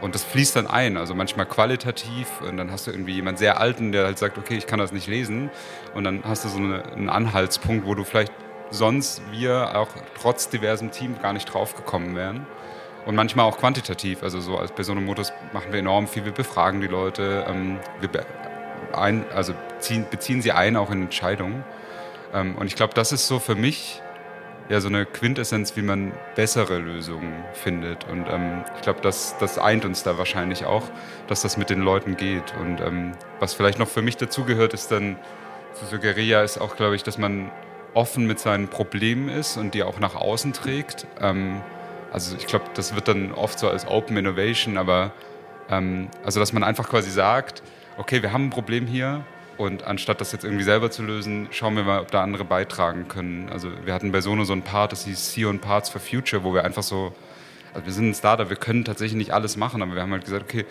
[0.00, 3.60] Und das fließt dann ein, also manchmal qualitativ und dann hast du irgendwie jemanden sehr
[3.60, 5.50] alten, der halt sagt, okay, ich kann das nicht lesen
[5.94, 8.32] und dann hast du so eine, einen Anhaltspunkt, wo du vielleicht
[8.70, 12.46] sonst wir auch trotz diversem Team gar nicht drauf gekommen wären
[13.06, 14.22] und manchmal auch quantitativ.
[14.22, 16.24] Also so als Person Motors machen wir enorm viel.
[16.24, 18.10] Wir befragen die Leute, ähm, wir
[18.92, 21.64] ein, also ziehen, beziehen sie ein auch in Entscheidungen.
[22.32, 24.00] Ähm, und ich glaube, das ist so für mich
[24.68, 28.08] ja so eine Quintessenz, wie man bessere Lösungen findet.
[28.08, 30.84] Und ähm, ich glaube, das, das eint uns da wahrscheinlich auch,
[31.26, 32.54] dass das mit den Leuten geht.
[32.60, 35.18] Und ähm, was vielleicht noch für mich dazugehört, ist dann,
[35.90, 37.50] so Guerilla ist auch, glaube ich, dass man
[37.94, 41.06] offen mit seinen Problemen ist und die auch nach außen trägt.
[42.12, 45.12] Also ich glaube, das wird dann oft so als Open Innovation, aber
[45.70, 47.62] ähm, also dass man einfach quasi sagt,
[47.96, 49.24] okay, wir haben ein Problem hier
[49.56, 53.08] und anstatt das jetzt irgendwie selber zu lösen, schauen wir mal, ob da andere beitragen
[53.08, 53.48] können.
[53.50, 56.44] Also wir hatten bei Sono so ein Part, das hieß See on Parts for Future,
[56.44, 57.14] wo wir einfach so,
[57.72, 60.24] also wir sind ein Startup, wir können tatsächlich nicht alles machen, aber wir haben halt
[60.24, 60.66] gesagt, okay,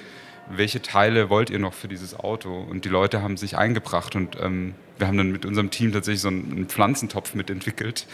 [0.50, 2.54] welche Teile wollt ihr noch für dieses Auto?
[2.70, 6.22] Und die Leute haben sich eingebracht und ähm, wir haben dann mit unserem Team tatsächlich
[6.22, 8.06] so einen Pflanzentopf mitentwickelt,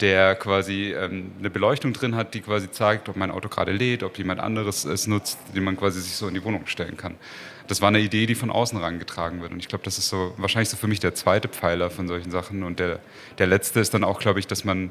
[0.00, 4.02] der quasi ähm, eine Beleuchtung drin hat, die quasi zeigt, ob mein Auto gerade lädt,
[4.02, 7.14] ob jemand anderes es nutzt, den man quasi sich so in die Wohnung stellen kann.
[7.66, 9.52] Das war eine Idee, die von außen herangetragen wird.
[9.52, 12.30] Und ich glaube, das ist so wahrscheinlich so für mich der zweite Pfeiler von solchen
[12.30, 12.62] Sachen.
[12.62, 13.00] Und der,
[13.38, 14.90] der letzte ist dann auch, glaube ich, dass man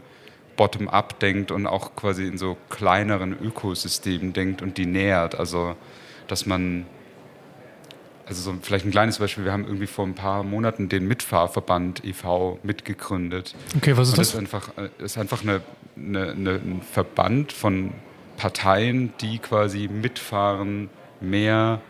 [0.55, 5.35] bottom-up denkt und auch quasi in so kleineren Ökosystemen denkt und die nähert.
[5.35, 5.75] Also,
[6.27, 6.85] dass man,
[8.25, 12.03] also so vielleicht ein kleines Beispiel, wir haben irgendwie vor ein paar Monaten den Mitfahrverband
[12.05, 12.59] e.V.
[12.63, 13.55] mitgegründet.
[13.77, 14.27] Okay, was ist und das?
[14.27, 14.29] das?
[14.29, 15.61] Ist einfach, äh, ist einfach eine,
[15.95, 17.93] eine, eine, ein Verband von
[18.37, 20.89] Parteien, die quasi mitfahren,
[21.21, 21.81] mehr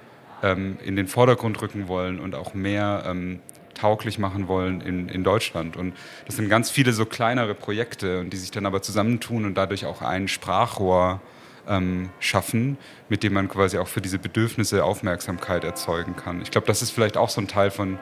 [0.43, 3.39] ähm, in den Vordergrund rücken wollen und auch mehr ähm,
[3.73, 5.75] tauglich machen wollen in, in Deutschland.
[5.75, 5.93] Und
[6.25, 10.01] das sind ganz viele so kleinere Projekte, die sich dann aber zusammentun und dadurch auch
[10.01, 11.21] ein Sprachrohr
[11.67, 12.77] ähm, schaffen,
[13.09, 16.41] mit dem man quasi auch für diese Bedürfnisse Aufmerksamkeit erzeugen kann.
[16.41, 17.99] Ich glaube, das ist vielleicht auch so ein Teil von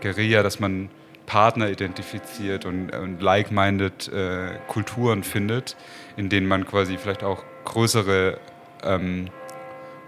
[0.00, 0.90] Guerilla, dass man
[1.26, 5.76] Partner identifiziert und, und like-minded äh, Kulturen findet,
[6.16, 8.38] in denen man quasi vielleicht auch größere,
[8.82, 9.28] ähm,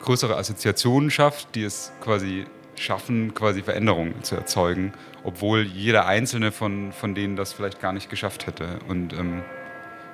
[0.03, 6.93] größere Assoziationen schafft, die es quasi schaffen, quasi Veränderungen zu erzeugen, obwohl jeder einzelne von,
[6.93, 8.81] von denen das vielleicht gar nicht geschafft hätte.
[8.89, 9.43] Und, ähm,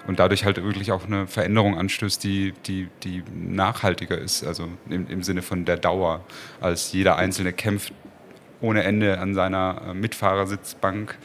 [0.07, 5.09] und dadurch halt wirklich auch eine Veränderung anstößt, die, die, die nachhaltiger ist, also im,
[5.09, 6.25] im Sinne von der Dauer,
[6.61, 7.93] als jeder Einzelne kämpft
[8.61, 11.17] ohne Ende an seiner äh, Mitfahrersitzbank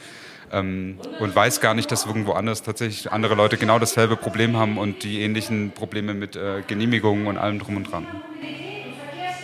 [0.52, 4.78] ähm, und weiß gar nicht, dass irgendwo anders tatsächlich andere Leute genau dasselbe Problem haben
[4.78, 8.06] und die ähnlichen Probleme mit äh, Genehmigungen und allem drum und dran.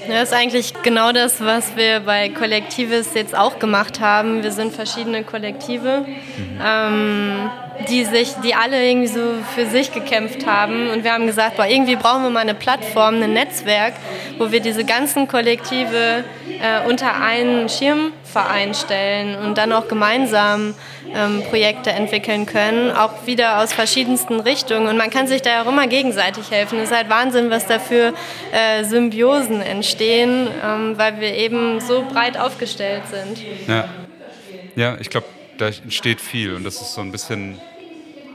[0.08, 4.42] Das ist eigentlich genau das, was wir bei Kollektives jetzt auch gemacht haben.
[4.42, 6.04] Wir sind verschiedene Kollektive,
[6.64, 7.50] ähm,
[7.88, 9.20] die sich, die alle irgendwie so
[9.54, 10.90] für sich gekämpft haben.
[10.90, 13.94] Und wir haben gesagt, boah, irgendwie brauchen wir mal eine Plattform, ein Netzwerk,
[14.38, 20.74] wo wir diese ganzen Kollektive äh, unter einen Schirmverein stellen und dann auch gemeinsam
[21.14, 24.86] ähm, Projekte entwickeln können, auch wieder aus verschiedensten Richtungen.
[24.88, 26.78] Und man kann sich da auch immer gegenseitig helfen.
[26.78, 28.14] Es ist halt Wahnsinn, was da für
[28.52, 33.38] äh, Symbiosen entstehen, ähm, weil wir eben so breit aufgestellt sind.
[33.66, 33.88] Ja,
[34.74, 35.26] ja ich glaube,
[35.58, 37.60] da entsteht viel und das ist so ein bisschen,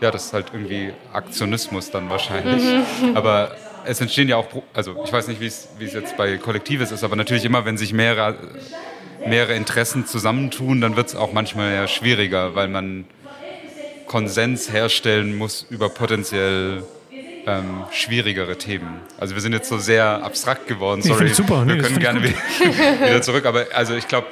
[0.02, 2.64] ja, das ist halt irgendwie Aktionismus dann wahrscheinlich.
[2.64, 3.16] Mhm.
[3.16, 7.04] Aber es entstehen ja auch, also ich weiß nicht, wie es jetzt bei Kollektives ist,
[7.04, 8.36] aber natürlich immer, wenn sich mehrere
[9.28, 13.06] mehrere Interessen zusammentun, dann wird es auch manchmal ja schwieriger, weil man
[14.08, 16.84] Konsens herstellen muss über potenziell
[17.46, 19.02] ähm, schwierigere Themen.
[19.18, 21.30] Also wir sind jetzt so sehr abstrakt geworden, sorry.
[21.30, 21.66] super.
[21.66, 24.28] Wir nee, können gerne wieder zurück, aber also ich glaube,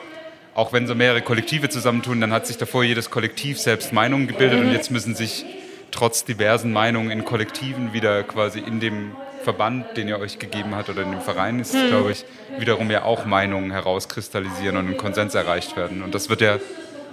[0.54, 4.60] auch wenn so mehrere Kollektive zusammentun, dann hat sich davor jedes Kollektiv selbst Meinungen gebildet
[4.60, 4.68] mhm.
[4.68, 5.46] und jetzt müssen sich
[5.92, 9.12] trotz diversen Meinungen in Kollektiven wieder quasi in dem
[9.46, 11.88] Verband, den ihr euch gegeben hat oder in dem Verein ist, hm.
[11.88, 12.26] glaube ich,
[12.60, 16.04] wiederum ja auch Meinungen herauskristallisieren und ein Konsens erreicht werden.
[16.04, 16.58] Und das wird ja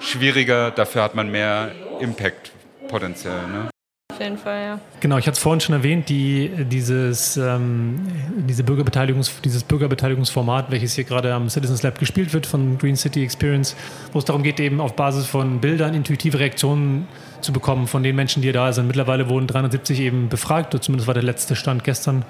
[0.00, 2.50] schwieriger, dafür hat man mehr Impact
[2.88, 3.46] potenziell.
[3.46, 3.71] Ne?
[4.12, 4.80] Auf jeden Fall, ja.
[5.00, 8.06] Genau, ich hatte es vorhin schon erwähnt, die, dieses, ähm,
[8.46, 13.24] diese Bürgerbeteiligungs, dieses Bürgerbeteiligungsformat, welches hier gerade am Citizens Lab gespielt wird von Green City
[13.24, 13.74] Experience,
[14.12, 17.08] wo es darum geht, eben auf Basis von Bildern intuitive Reaktionen
[17.40, 18.86] zu bekommen von den Menschen, die da sind.
[18.86, 22.24] Mittlerweile wurden 370 eben befragt, zumindest war der letzte Stand gestern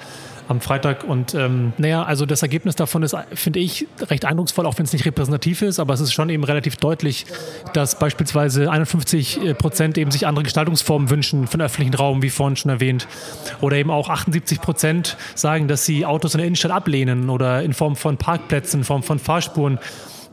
[0.49, 1.05] am Freitag.
[1.05, 4.93] Und ähm, naja, also das Ergebnis davon ist, finde ich, recht eindrucksvoll, auch wenn es
[4.93, 7.27] nicht repräsentativ ist, aber es ist schon eben relativ deutlich,
[7.73, 12.57] dass beispielsweise 51 äh, Prozent eben sich andere Gestaltungsformen wünschen für öffentlichen Raum, wie vorhin
[12.57, 13.07] schon erwähnt.
[13.61, 17.73] Oder eben auch 78 Prozent sagen, dass sie Autos in der Innenstadt ablehnen oder in
[17.73, 19.79] Form von Parkplätzen, in Form von Fahrspuren.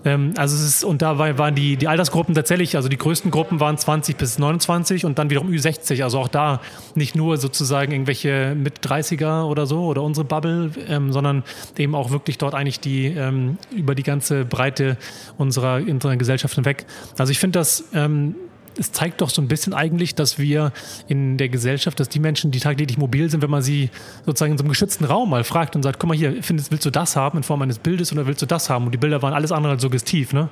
[0.05, 3.59] Ähm, also es ist, und da waren die, die Altersgruppen tatsächlich, also die größten Gruppen
[3.59, 6.03] waren 20 bis 29 und dann wiederum Ü60.
[6.03, 6.61] Also auch da
[6.95, 11.43] nicht nur sozusagen irgendwelche mit 30er oder so oder unsere Bubble, ähm, sondern
[11.77, 14.97] eben auch wirklich dort eigentlich die ähm, über die ganze Breite
[15.37, 16.85] unserer, unserer Gesellschaft hinweg.
[17.17, 18.35] Also ich finde das ähm,
[18.79, 20.71] es zeigt doch so ein bisschen eigentlich, dass wir
[21.07, 23.89] in der Gesellschaft, dass die Menschen, die tagtäglich mobil sind, wenn man sie
[24.25, 26.85] sozusagen in so einem geschützten Raum mal fragt und sagt, guck mal hier, findest, willst
[26.85, 28.85] du das haben in Form eines Bildes oder willst du das haben?
[28.85, 30.49] Und die Bilder waren alles andere als suggestiv, ne?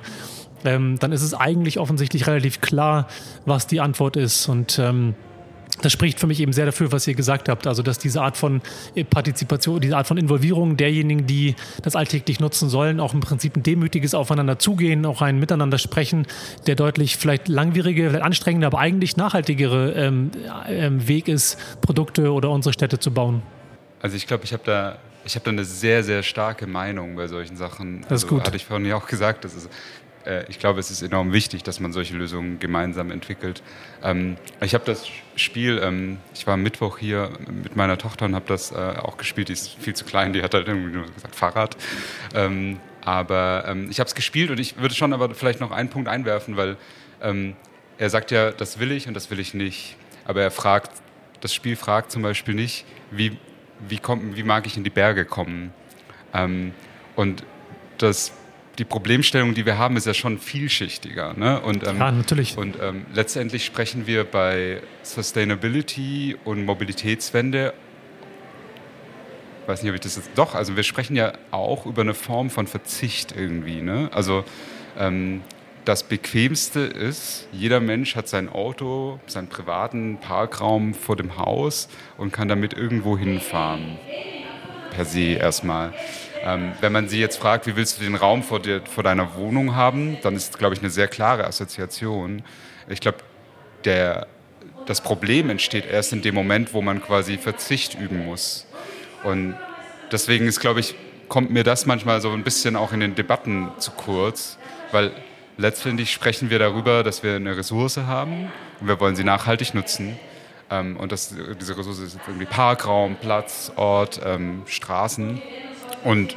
[0.64, 3.06] Ähm, dann ist es eigentlich offensichtlich relativ klar,
[3.46, 4.48] was die Antwort ist.
[4.48, 5.14] Und ähm,
[5.82, 7.66] das spricht für mich eben sehr dafür, was ihr gesagt habt.
[7.66, 8.60] Also, dass diese Art von
[9.10, 13.62] Partizipation, diese Art von Involvierung derjenigen, die das alltäglich nutzen sollen, auch im Prinzip ein
[13.62, 16.26] demütiges Aufeinander zugehen, auch ein Miteinander sprechen,
[16.66, 20.30] der deutlich vielleicht langwierige, vielleicht anstrengende, aber eigentlich nachhaltigere ähm,
[20.68, 23.42] ähm, Weg ist, Produkte oder unsere Städte zu bauen.
[24.00, 27.26] Also, ich glaube, ich habe da ich habe da eine sehr, sehr starke Meinung bei
[27.26, 28.00] solchen Sachen.
[28.02, 28.46] Das ist also, gut.
[28.46, 29.68] Hatte ich vorhin ja auch gesagt, das ist äh,
[30.48, 33.62] ich glaube, es ist enorm wichtig, dass man solche Lösungen gemeinsam entwickelt.
[34.02, 38.34] Ähm, ich habe das Spiel, ähm, ich war am Mittwoch hier mit meiner Tochter und
[38.34, 39.48] habe das äh, auch gespielt.
[39.48, 41.76] Die ist viel zu klein, die hat halt irgendwie nur gesagt Fahrrad.
[42.34, 46.08] Ähm, aber ich habe es gespielt und ich würde schon aber vielleicht noch einen Punkt
[46.08, 46.76] einwerfen, weil
[47.20, 49.96] er sagt ja, das will ich und das will ich nicht.
[50.26, 50.90] Aber er fragt,
[51.40, 53.38] das Spiel fragt zum Beispiel nicht, wie,
[53.88, 55.72] wie, kommt, wie mag ich in die Berge kommen?
[57.16, 57.44] Und
[57.96, 58.32] das
[58.78, 61.34] die Problemstellung, die wir haben, ist ja schon vielschichtiger.
[61.34, 61.60] Ne?
[61.60, 62.56] Und, ähm, ja, natürlich.
[62.56, 67.74] Und ähm, letztendlich sprechen wir bei Sustainability und Mobilitätswende
[69.68, 70.30] weiß nicht, ob ich das jetzt.
[70.34, 73.82] Doch, also wir sprechen ja auch über eine Form von Verzicht irgendwie.
[73.82, 74.08] Ne?
[74.12, 74.44] Also
[74.98, 75.42] ähm,
[75.84, 82.32] das Bequemste ist, jeder Mensch hat sein Auto, seinen privaten Parkraum vor dem Haus und
[82.32, 83.98] kann damit irgendwo hinfahren.
[84.90, 85.92] Per se erstmal.
[86.44, 89.34] Ähm, wenn man sie jetzt fragt, wie willst du den Raum vor, dir, vor deiner
[89.34, 92.42] Wohnung haben, dann ist, glaube ich, eine sehr klare Assoziation.
[92.88, 93.18] Ich glaube,
[94.86, 98.66] das Problem entsteht erst in dem Moment, wo man quasi Verzicht üben muss.
[99.22, 99.54] Und
[100.12, 100.94] deswegen ist, glaube ich,
[101.28, 104.58] kommt mir das manchmal so ein bisschen auch in den Debatten zu kurz,
[104.92, 105.12] weil
[105.56, 110.18] letztendlich sprechen wir darüber, dass wir eine Ressource haben und wir wollen sie nachhaltig nutzen.
[110.70, 115.42] Ähm, und das, diese Ressource ist irgendwie Parkraum, Platz, Ort, ähm, Straßen.
[116.04, 116.36] Und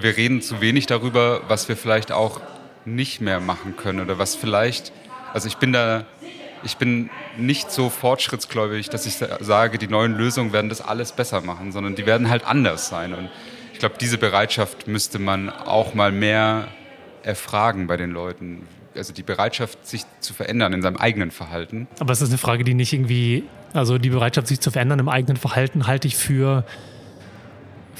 [0.00, 2.40] wir reden zu wenig darüber, was wir vielleicht auch
[2.84, 4.92] nicht mehr machen können oder was vielleicht,
[5.32, 6.04] also ich bin da
[6.62, 11.40] ich bin nicht so fortschrittsgläubig, dass ich sage, die neuen Lösungen werden das alles besser
[11.40, 13.14] machen, sondern die werden halt anders sein.
[13.14, 13.30] Und
[13.72, 16.68] ich glaube, diese Bereitschaft müsste man auch mal mehr
[17.22, 18.66] erfragen bei den Leuten.
[18.94, 21.86] Also die Bereitschaft, sich zu verändern in seinem eigenen Verhalten.
[21.98, 25.08] Aber es ist eine Frage, die nicht irgendwie, also die Bereitschaft, sich zu verändern im
[25.08, 26.64] eigenen Verhalten, halte ich für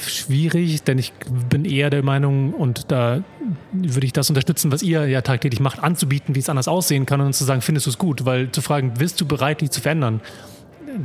[0.07, 1.13] schwierig, denn ich
[1.49, 3.23] bin eher der Meinung, und da
[3.71, 7.21] würde ich das unterstützen, was ihr ja tagtäglich macht, anzubieten, wie es anders aussehen kann
[7.21, 8.25] und zu sagen, findest du es gut?
[8.25, 10.21] Weil zu fragen, bist du bereit, dich zu verändern?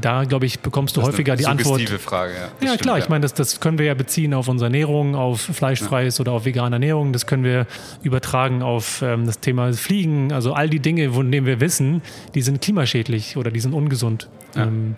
[0.01, 1.83] Da, glaube ich, bekommst du das häufiger die Antwort.
[1.83, 2.41] Frage, ja.
[2.41, 2.99] ja, stimmt, klar.
[2.99, 3.05] Ja.
[3.05, 6.23] Ich meine, das, das können wir ja beziehen auf unsere Ernährung, auf fleischfreies ja.
[6.23, 7.13] oder auf vegane Ernährung.
[7.13, 7.67] Das können wir
[8.03, 10.33] übertragen auf ähm, das Thema Fliegen.
[10.33, 12.03] Also all die Dinge, von denen wir wissen,
[12.35, 14.29] die sind klimaschädlich oder die sind ungesund.
[14.57, 14.65] Ja.
[14.65, 14.97] Ähm,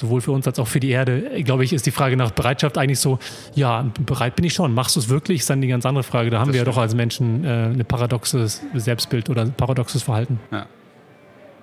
[0.00, 2.78] sowohl für uns als auch für die Erde, glaube ich, ist die Frage nach Bereitschaft
[2.78, 3.18] eigentlich so,
[3.54, 4.74] ja, bereit bin ich schon.
[4.74, 5.40] Machst du es wirklich?
[5.40, 6.30] Ist dann die ganz andere Frage.
[6.30, 10.02] Da haben das wir ja doch als Menschen äh, ein paradoxes Selbstbild oder ein paradoxes
[10.02, 10.40] Verhalten.
[10.50, 10.66] Ja.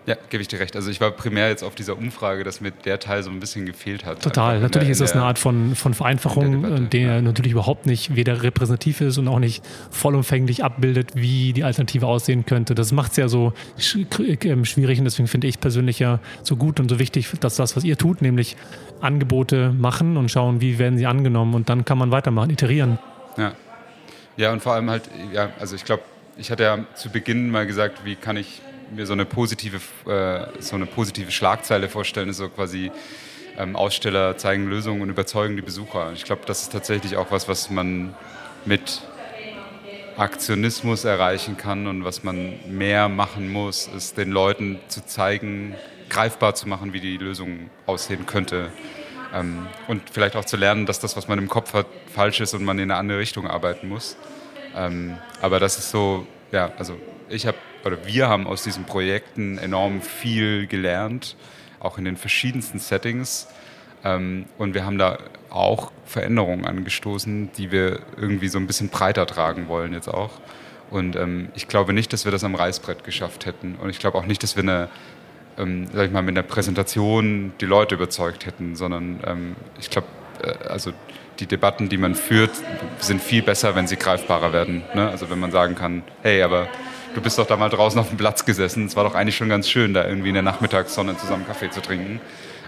[0.07, 0.73] Ja, gebe ich dir recht.
[0.77, 3.65] Also ich war primär jetzt auf dieser Umfrage, dass mir der Teil so ein bisschen
[3.65, 4.21] gefehlt hat.
[4.21, 4.61] Total.
[4.61, 7.21] Natürlich der, ist das eine Art von, von Vereinfachung, der, Debatte, der ja.
[7.21, 12.45] natürlich überhaupt nicht weder repräsentativ ist und auch nicht vollumfänglich abbildet, wie die Alternative aussehen
[12.45, 12.73] könnte.
[12.73, 16.79] Das macht es ja so ähm, schwierig und deswegen finde ich persönlich ja so gut
[16.79, 18.55] und so wichtig, dass das, was ihr tut, nämlich
[19.01, 22.97] Angebote machen und schauen, wie werden sie angenommen und dann kann man weitermachen, iterieren.
[23.35, 23.51] Ja.
[24.37, 26.03] Ja, und vor allem halt, ja, also ich glaube,
[26.37, 29.77] ich hatte ja zu Beginn mal gesagt, wie kann ich mir so eine positive,
[30.09, 32.91] äh, so eine positive Schlagzeile vorstellen, ist so quasi
[33.57, 36.11] ähm, Aussteller zeigen Lösungen und überzeugen die Besucher.
[36.13, 38.15] Ich glaube, das ist tatsächlich auch was, was man
[38.65, 39.01] mit
[40.17, 45.75] Aktionismus erreichen kann und was man mehr machen muss, ist den Leuten zu zeigen,
[46.09, 48.71] greifbar zu machen, wie die Lösung aussehen könnte.
[49.33, 52.53] Ähm, und vielleicht auch zu lernen, dass das, was man im Kopf hat, falsch ist
[52.53, 54.17] und man in eine andere Richtung arbeiten muss.
[54.75, 56.97] Ähm, aber das ist so, ja, also
[57.29, 61.35] ich habe oder wir haben aus diesen Projekten enorm viel gelernt,
[61.79, 63.47] auch in den verschiedensten Settings.
[64.03, 65.17] Ähm, und wir haben da
[65.49, 70.31] auch Veränderungen angestoßen, die wir irgendwie so ein bisschen breiter tragen wollen jetzt auch.
[70.89, 73.75] Und ähm, ich glaube nicht, dass wir das am Reißbrett geschafft hätten.
[73.75, 74.89] Und ich glaube auch nicht, dass wir eine,
[75.57, 80.07] ähm, sag ich mal, mit einer Präsentation die Leute überzeugt hätten, sondern ich glaube,
[80.43, 80.91] äh, also
[81.39, 82.51] die Debatten, die man führt,
[82.99, 84.83] sind viel besser, wenn sie greifbarer werden.
[84.93, 85.09] Ne?
[85.09, 86.67] Also wenn man sagen kann, hey, aber
[87.17, 88.85] du bist doch da mal draußen auf dem Platz gesessen.
[88.85, 91.81] Es war doch eigentlich schon ganz schön, da irgendwie in der Nachmittagssonne zusammen Kaffee zu
[91.81, 92.21] trinken.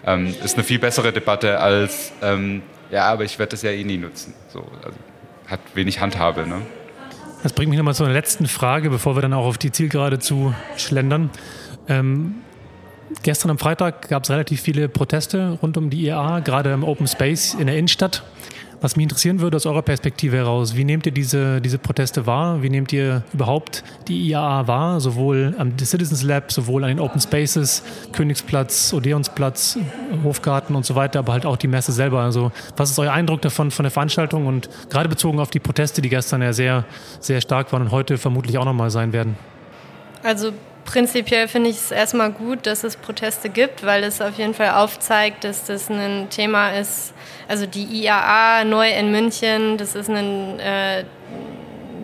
[0.06, 3.84] Ähm, ist eine viel bessere Debatte als, ähm, ja, aber ich werde das ja eh
[3.84, 4.34] nie nutzen.
[4.48, 4.98] So, also,
[5.48, 6.48] hat wenig Handhabe.
[6.48, 6.62] Ne?
[7.44, 10.18] Das bringt mich nochmal zu einer letzten Frage, bevor wir dann auch auf die Zielgerade
[10.18, 11.30] zu schlendern.
[11.88, 12.36] Ähm,
[13.22, 17.08] gestern am Freitag gab es relativ viele Proteste rund um die IAA, gerade im Open
[17.08, 18.24] Space in der Innenstadt.
[18.82, 22.63] Was mich interessieren würde aus eurer Perspektive heraus, wie nehmt ihr diese, diese Proteste wahr?
[22.63, 25.02] Wie nehmt ihr überhaupt die IAA wahr?
[25.02, 29.78] Sowohl am Citizens Lab, sowohl an den Open Spaces, Königsplatz, Odeonsplatz,
[30.24, 32.22] Hofgarten und so weiter, aber halt auch die Messe selber.
[32.22, 36.02] Also was ist euer Eindruck davon, von der Veranstaltung und gerade bezogen auf die Proteste,
[36.02, 36.86] die gestern ja sehr,
[37.20, 39.36] sehr stark waren und heute vermutlich auch nochmal sein werden?
[40.24, 40.54] Also
[40.89, 44.71] prinzipiell finde ich es erstmal gut, dass es Proteste gibt, weil es auf jeden Fall
[44.71, 47.13] aufzeigt, dass das ein Thema ist.
[47.47, 51.04] Also die IAA neu in München, das ist ein äh,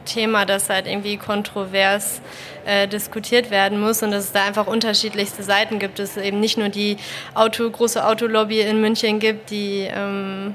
[0.06, 2.21] Thema, das halt irgendwie kontrovers
[2.65, 5.98] äh, diskutiert werden muss und dass es da einfach unterschiedlichste Seiten gibt.
[5.98, 6.98] Dass es eben nicht nur die
[7.34, 10.53] Auto, große Autolobby in München gibt, die ähm,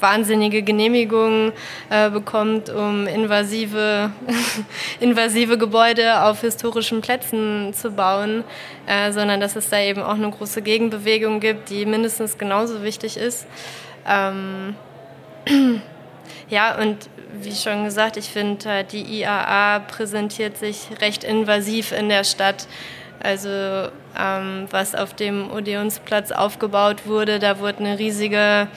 [0.00, 1.52] wahnsinnige Genehmigungen
[1.90, 4.10] äh, bekommt, um invasive,
[5.00, 8.44] invasive Gebäude auf historischen Plätzen zu bauen,
[8.86, 13.16] äh, sondern dass es da eben auch eine große Gegenbewegung gibt, die mindestens genauso wichtig
[13.16, 13.46] ist.
[14.06, 14.76] Ähm
[16.48, 17.08] ja, und
[17.40, 22.66] wie schon gesagt, ich finde, äh, die IAA präsentiert sich recht invasiv in der Stadt.
[23.20, 28.68] Also ähm, was auf dem Odeonsplatz aufgebaut wurde, da wurde eine riesige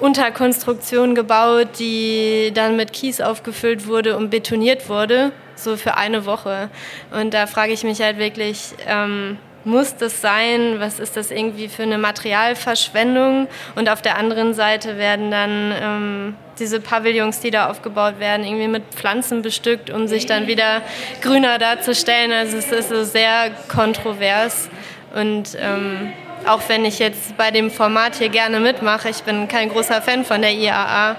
[0.00, 6.70] Unterkonstruktion gebaut, die dann mit Kies aufgefüllt wurde und betoniert wurde, so für eine Woche.
[7.10, 10.76] Und da frage ich mich halt wirklich, ähm, muss das sein?
[10.78, 13.46] Was ist das irgendwie für eine Materialverschwendung?
[13.74, 18.68] Und auf der anderen Seite werden dann ähm, diese Pavillons, die da aufgebaut werden, irgendwie
[18.68, 20.82] mit Pflanzen bestückt, um sich dann wieder
[21.20, 22.32] grüner darzustellen.
[22.32, 24.70] Also es ist so sehr kontrovers.
[25.14, 26.12] Und ähm,
[26.46, 30.24] auch wenn ich jetzt bei dem Format hier gerne mitmache, ich bin kein großer Fan
[30.24, 31.16] von der IAA.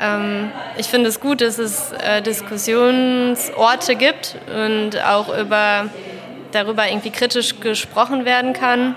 [0.00, 5.86] Ähm, ich finde es gut, dass es äh, Diskussionsorte gibt und auch über
[6.52, 8.94] darüber irgendwie kritisch gesprochen werden kann.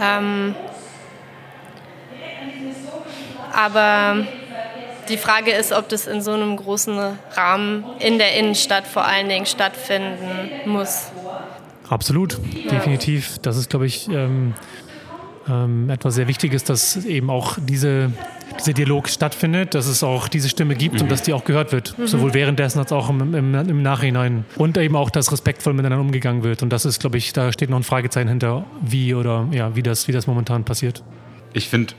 [0.00, 0.54] Ähm,
[3.52, 4.26] aber
[5.08, 9.28] die Frage ist, ob das in so einem großen Rahmen in der Innenstadt vor allen
[9.28, 11.10] Dingen stattfinden muss.
[11.88, 12.70] Absolut, ja.
[12.70, 13.38] definitiv.
[13.42, 14.54] Das ist, glaube ich, ähm,
[15.48, 18.10] ähm, etwas sehr Wichtiges, dass eben auch diese
[18.58, 21.02] dieser Dialog stattfindet, dass es auch diese Stimme gibt mhm.
[21.02, 21.98] und dass die auch gehört wird.
[21.98, 22.06] Mhm.
[22.06, 24.44] Sowohl währenddessen als auch im, im, im, Nachhinein.
[24.56, 26.62] Und eben auch, dass respektvoll miteinander umgegangen wird.
[26.62, 29.82] Und das ist, glaube ich, da steht noch ein Fragezeichen hinter, wie oder ja, wie
[29.82, 31.02] das, wie das momentan passiert.
[31.52, 31.94] Ich finde,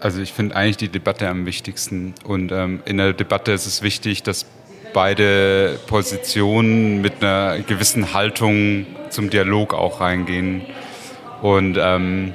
[0.00, 2.14] also ich finde eigentlich die Debatte am wichtigsten.
[2.24, 4.46] Und ähm, in der Debatte ist es wichtig, dass
[4.92, 10.62] beide Positionen mit einer gewissen Haltung zum Dialog auch reingehen.
[11.42, 12.32] Und, ähm,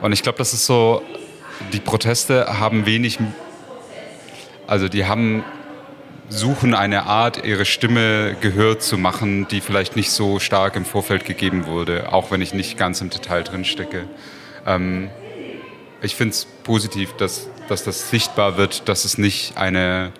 [0.00, 1.02] und ich glaube, das ist so
[1.72, 3.18] die Proteste haben wenig,
[4.66, 5.44] also die haben
[6.28, 11.24] suchen eine Art, ihre Stimme gehört zu machen, die vielleicht nicht so stark im Vorfeld
[11.24, 14.04] gegeben wurde, auch wenn ich nicht ganz im Detail drin stecke.
[14.66, 15.10] Ähm,
[16.02, 20.12] ich finde es positiv, dass, dass das sichtbar wird, dass es nicht eine,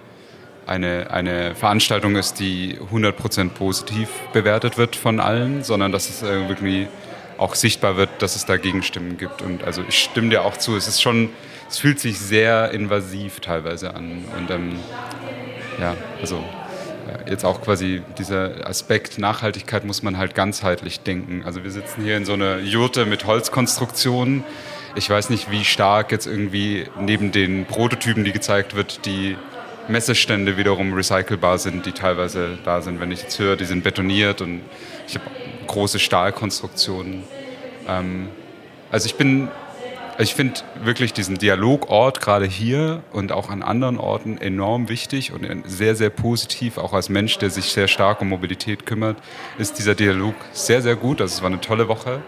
[0.69, 6.89] eine, eine Veranstaltung ist, die 100% positiv bewertet wird von allen, sondern dass es irgendwie
[7.39, 9.43] auch sichtbar wird, dass es da Gegenstimmen gibt.
[9.43, 11.31] Und also ich stimme dir auch zu, es ist schon,
[11.69, 14.25] es fühlt sich sehr invasiv teilweise an.
[14.37, 14.79] Und ähm,
[15.81, 16.43] ja, also
[17.29, 21.43] jetzt auch quasi dieser Aspekt Nachhaltigkeit muss man halt ganzheitlich denken.
[21.45, 24.45] Also wir sitzen hier in so einer Jurte mit Holzkonstruktionen.
[24.95, 29.37] Ich weiß nicht, wie stark jetzt irgendwie neben den Prototypen, die gezeigt wird, die
[29.89, 33.01] Messestände wiederum recycelbar sind, die teilweise da sind.
[33.01, 34.61] Wenn ich jetzt höre, die sind betoniert und
[35.07, 35.25] ich habe
[35.67, 37.23] große Stahlkonstruktionen.
[37.89, 38.29] Ähm,
[38.91, 39.49] also ich bin,
[40.19, 45.47] ich finde wirklich diesen Dialogort gerade hier und auch an anderen Orten enorm wichtig und
[45.67, 46.79] sehr, sehr positiv.
[46.79, 49.17] Auch als Mensch, der sich sehr stark um Mobilität kümmert,
[49.59, 51.21] ist dieser Dialog sehr, sehr gut.
[51.21, 52.23] Also es war eine tolle Woche.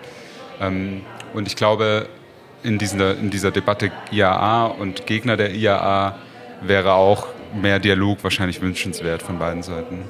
[0.60, 1.02] Ähm,
[1.34, 2.08] und ich glaube,
[2.62, 6.18] in dieser, in dieser Debatte IAA und Gegner der IAA
[6.62, 10.02] wäre auch mehr Dialog wahrscheinlich wünschenswert von beiden Seiten.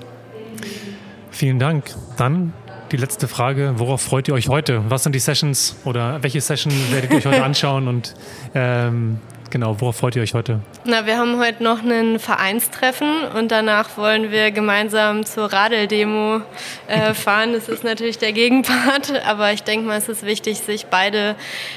[1.30, 1.90] Vielen Dank.
[2.16, 2.52] Dann
[2.92, 4.82] die letzte Frage, worauf freut ihr euch heute?
[4.88, 8.14] Was sind die Sessions oder welche Session werdet ihr euch heute anschauen und
[8.54, 10.60] ähm, genau, worauf freut ihr euch heute?
[10.84, 16.40] Na, wir haben heute noch ein Vereinstreffen und danach wollen wir gemeinsam zur Radeldemo
[16.88, 17.52] äh, fahren.
[17.52, 21.36] Das ist natürlich der Gegenpart, aber ich denke mal, es ist wichtig, sich beide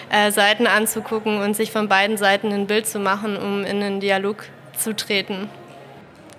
[0.09, 3.99] äh, Seiten anzugucken und sich von beiden Seiten ein Bild zu machen, um in einen
[3.99, 4.62] Dialog zu
[4.93, 5.49] treten.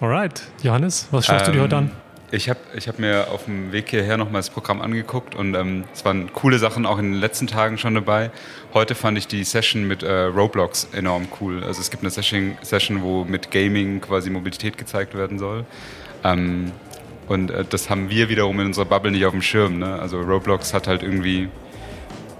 [0.01, 1.91] Alright, Johannes, was schaust ähm, du dir heute an?
[2.31, 5.85] Ich habe ich hab mir auf dem Weg hierher nochmal das Programm angeguckt und ähm,
[5.93, 8.31] es waren coole Sachen auch in den letzten Tagen schon dabei.
[8.73, 11.63] Heute fand ich die Session mit äh, Roblox enorm cool.
[11.63, 15.65] Also es gibt eine Session, Session, wo mit Gaming quasi Mobilität gezeigt werden soll.
[16.25, 16.73] Ähm,
[17.29, 19.79] und äh, das haben wir wiederum in unserer Bubble nicht auf dem Schirm.
[19.79, 19.99] Ne?
[20.01, 21.49] Also Roblox hat halt irgendwie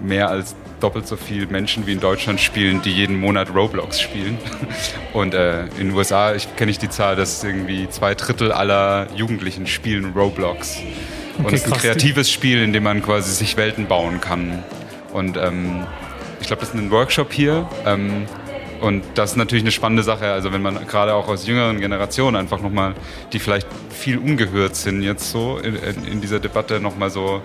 [0.01, 4.37] mehr als doppelt so viele Menschen wie in Deutschland spielen, die jeden Monat Roblox spielen.
[5.13, 9.67] Und äh, in den USA kenne ich die Zahl, dass irgendwie zwei Drittel aller Jugendlichen
[9.67, 10.77] spielen Roblox.
[11.37, 14.63] Und es ist ein kreatives Spiel, in dem man quasi sich Welten bauen kann.
[15.11, 15.85] Und ähm,
[16.39, 17.67] ich glaube, das ist ein Workshop hier.
[17.85, 18.25] Ähm,
[18.81, 20.31] und das ist natürlich eine spannende Sache.
[20.31, 22.93] Also wenn man gerade auch aus jüngeren Generationen einfach nochmal,
[23.33, 27.41] die vielleicht viel ungehört sind jetzt so in, in dieser Debatte nochmal so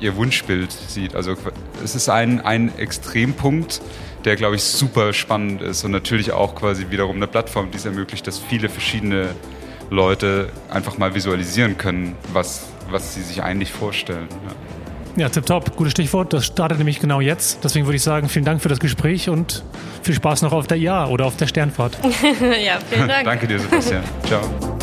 [0.00, 1.14] ihr Wunschbild sieht.
[1.14, 1.34] Also
[1.82, 3.80] es ist ein, ein Extrempunkt,
[4.24, 7.84] der, glaube ich, super spannend ist und natürlich auch quasi wiederum eine Plattform, die es
[7.84, 9.28] ermöglicht, dass viele verschiedene
[9.90, 14.28] Leute einfach mal visualisieren können, was, was sie sich eigentlich vorstellen.
[14.46, 14.54] Ja.
[15.16, 15.74] Ja, tipptopp.
[15.74, 16.32] Gutes Stichwort.
[16.32, 17.64] Das startet nämlich genau jetzt.
[17.64, 19.64] Deswegen würde ich sagen, vielen Dank für das Gespräch und
[20.02, 21.98] viel Spaß noch auf der IA oder auf der Sternfahrt.
[22.64, 23.24] ja, vielen Dank.
[23.24, 24.04] Danke dir, Sebastian.
[24.24, 24.77] Ciao.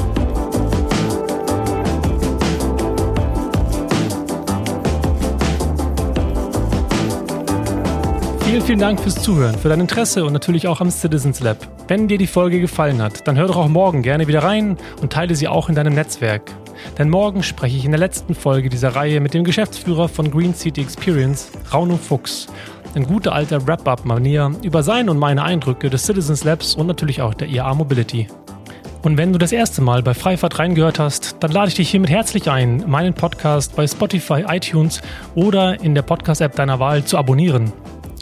[8.46, 11.68] Vielen Vielen, Dank fürs Zuhören, für dein Interesse und natürlich auch am Citizens Lab.
[11.88, 15.12] Wenn dir die Folge gefallen hat, dann hör doch auch morgen gerne wieder rein und
[15.12, 16.44] teile sie auch in deinem Netzwerk.
[17.00, 20.54] Denn morgen spreche ich in der letzten Folge dieser Reihe mit dem Geschäftsführer von Green
[20.54, 22.46] City Experience, Rauno Fuchs,
[22.94, 27.34] in guter alter Wrap-Up-Manier über seine und meine Eindrücke des Citizens Labs und natürlich auch
[27.34, 28.28] der IAA Mobility.
[29.02, 32.12] Und wenn du das erste Mal bei Freifahrt reingehört hast, dann lade ich dich hiermit
[32.12, 35.02] herzlich ein, meinen Podcast bei Spotify, iTunes
[35.34, 37.74] oder in der Podcast-App deiner Wahl zu abonnieren.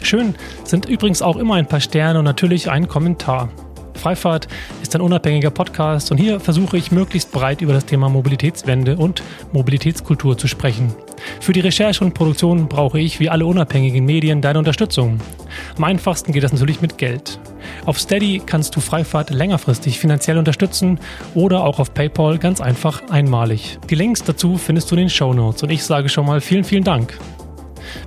[0.04, 0.34] Schön
[0.64, 3.48] sind übrigens auch immer ein paar Sterne und natürlich ein Kommentar.
[3.94, 4.48] Freifahrt
[4.82, 9.22] ist ein unabhängiger Podcast und hier versuche ich möglichst breit über das Thema Mobilitätswende und
[9.52, 10.94] Mobilitätskultur zu sprechen.
[11.40, 15.20] Für die Recherche und Produktion brauche ich wie alle unabhängigen Medien deine Unterstützung.
[15.78, 17.40] Am einfachsten geht das natürlich mit Geld.
[17.86, 21.00] Auf Steady kannst du Freifahrt längerfristig finanziell unterstützen
[21.34, 23.78] oder auch auf PayPal ganz einfach einmalig.
[23.88, 26.64] Die Links dazu findest du in den Show Notes und ich sage schon mal vielen,
[26.64, 27.18] vielen Dank.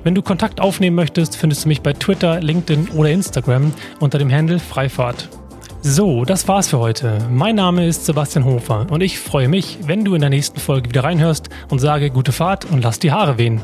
[0.03, 4.31] Wenn du Kontakt aufnehmen möchtest, findest du mich bei Twitter, LinkedIn oder Instagram unter dem
[4.31, 5.29] Handle Freifahrt.
[5.81, 7.17] So, das war's für heute.
[7.31, 10.89] Mein Name ist Sebastian Hofer und ich freue mich, wenn du in der nächsten Folge
[10.89, 13.61] wieder reinhörst und sage gute Fahrt und lass die Haare wehen.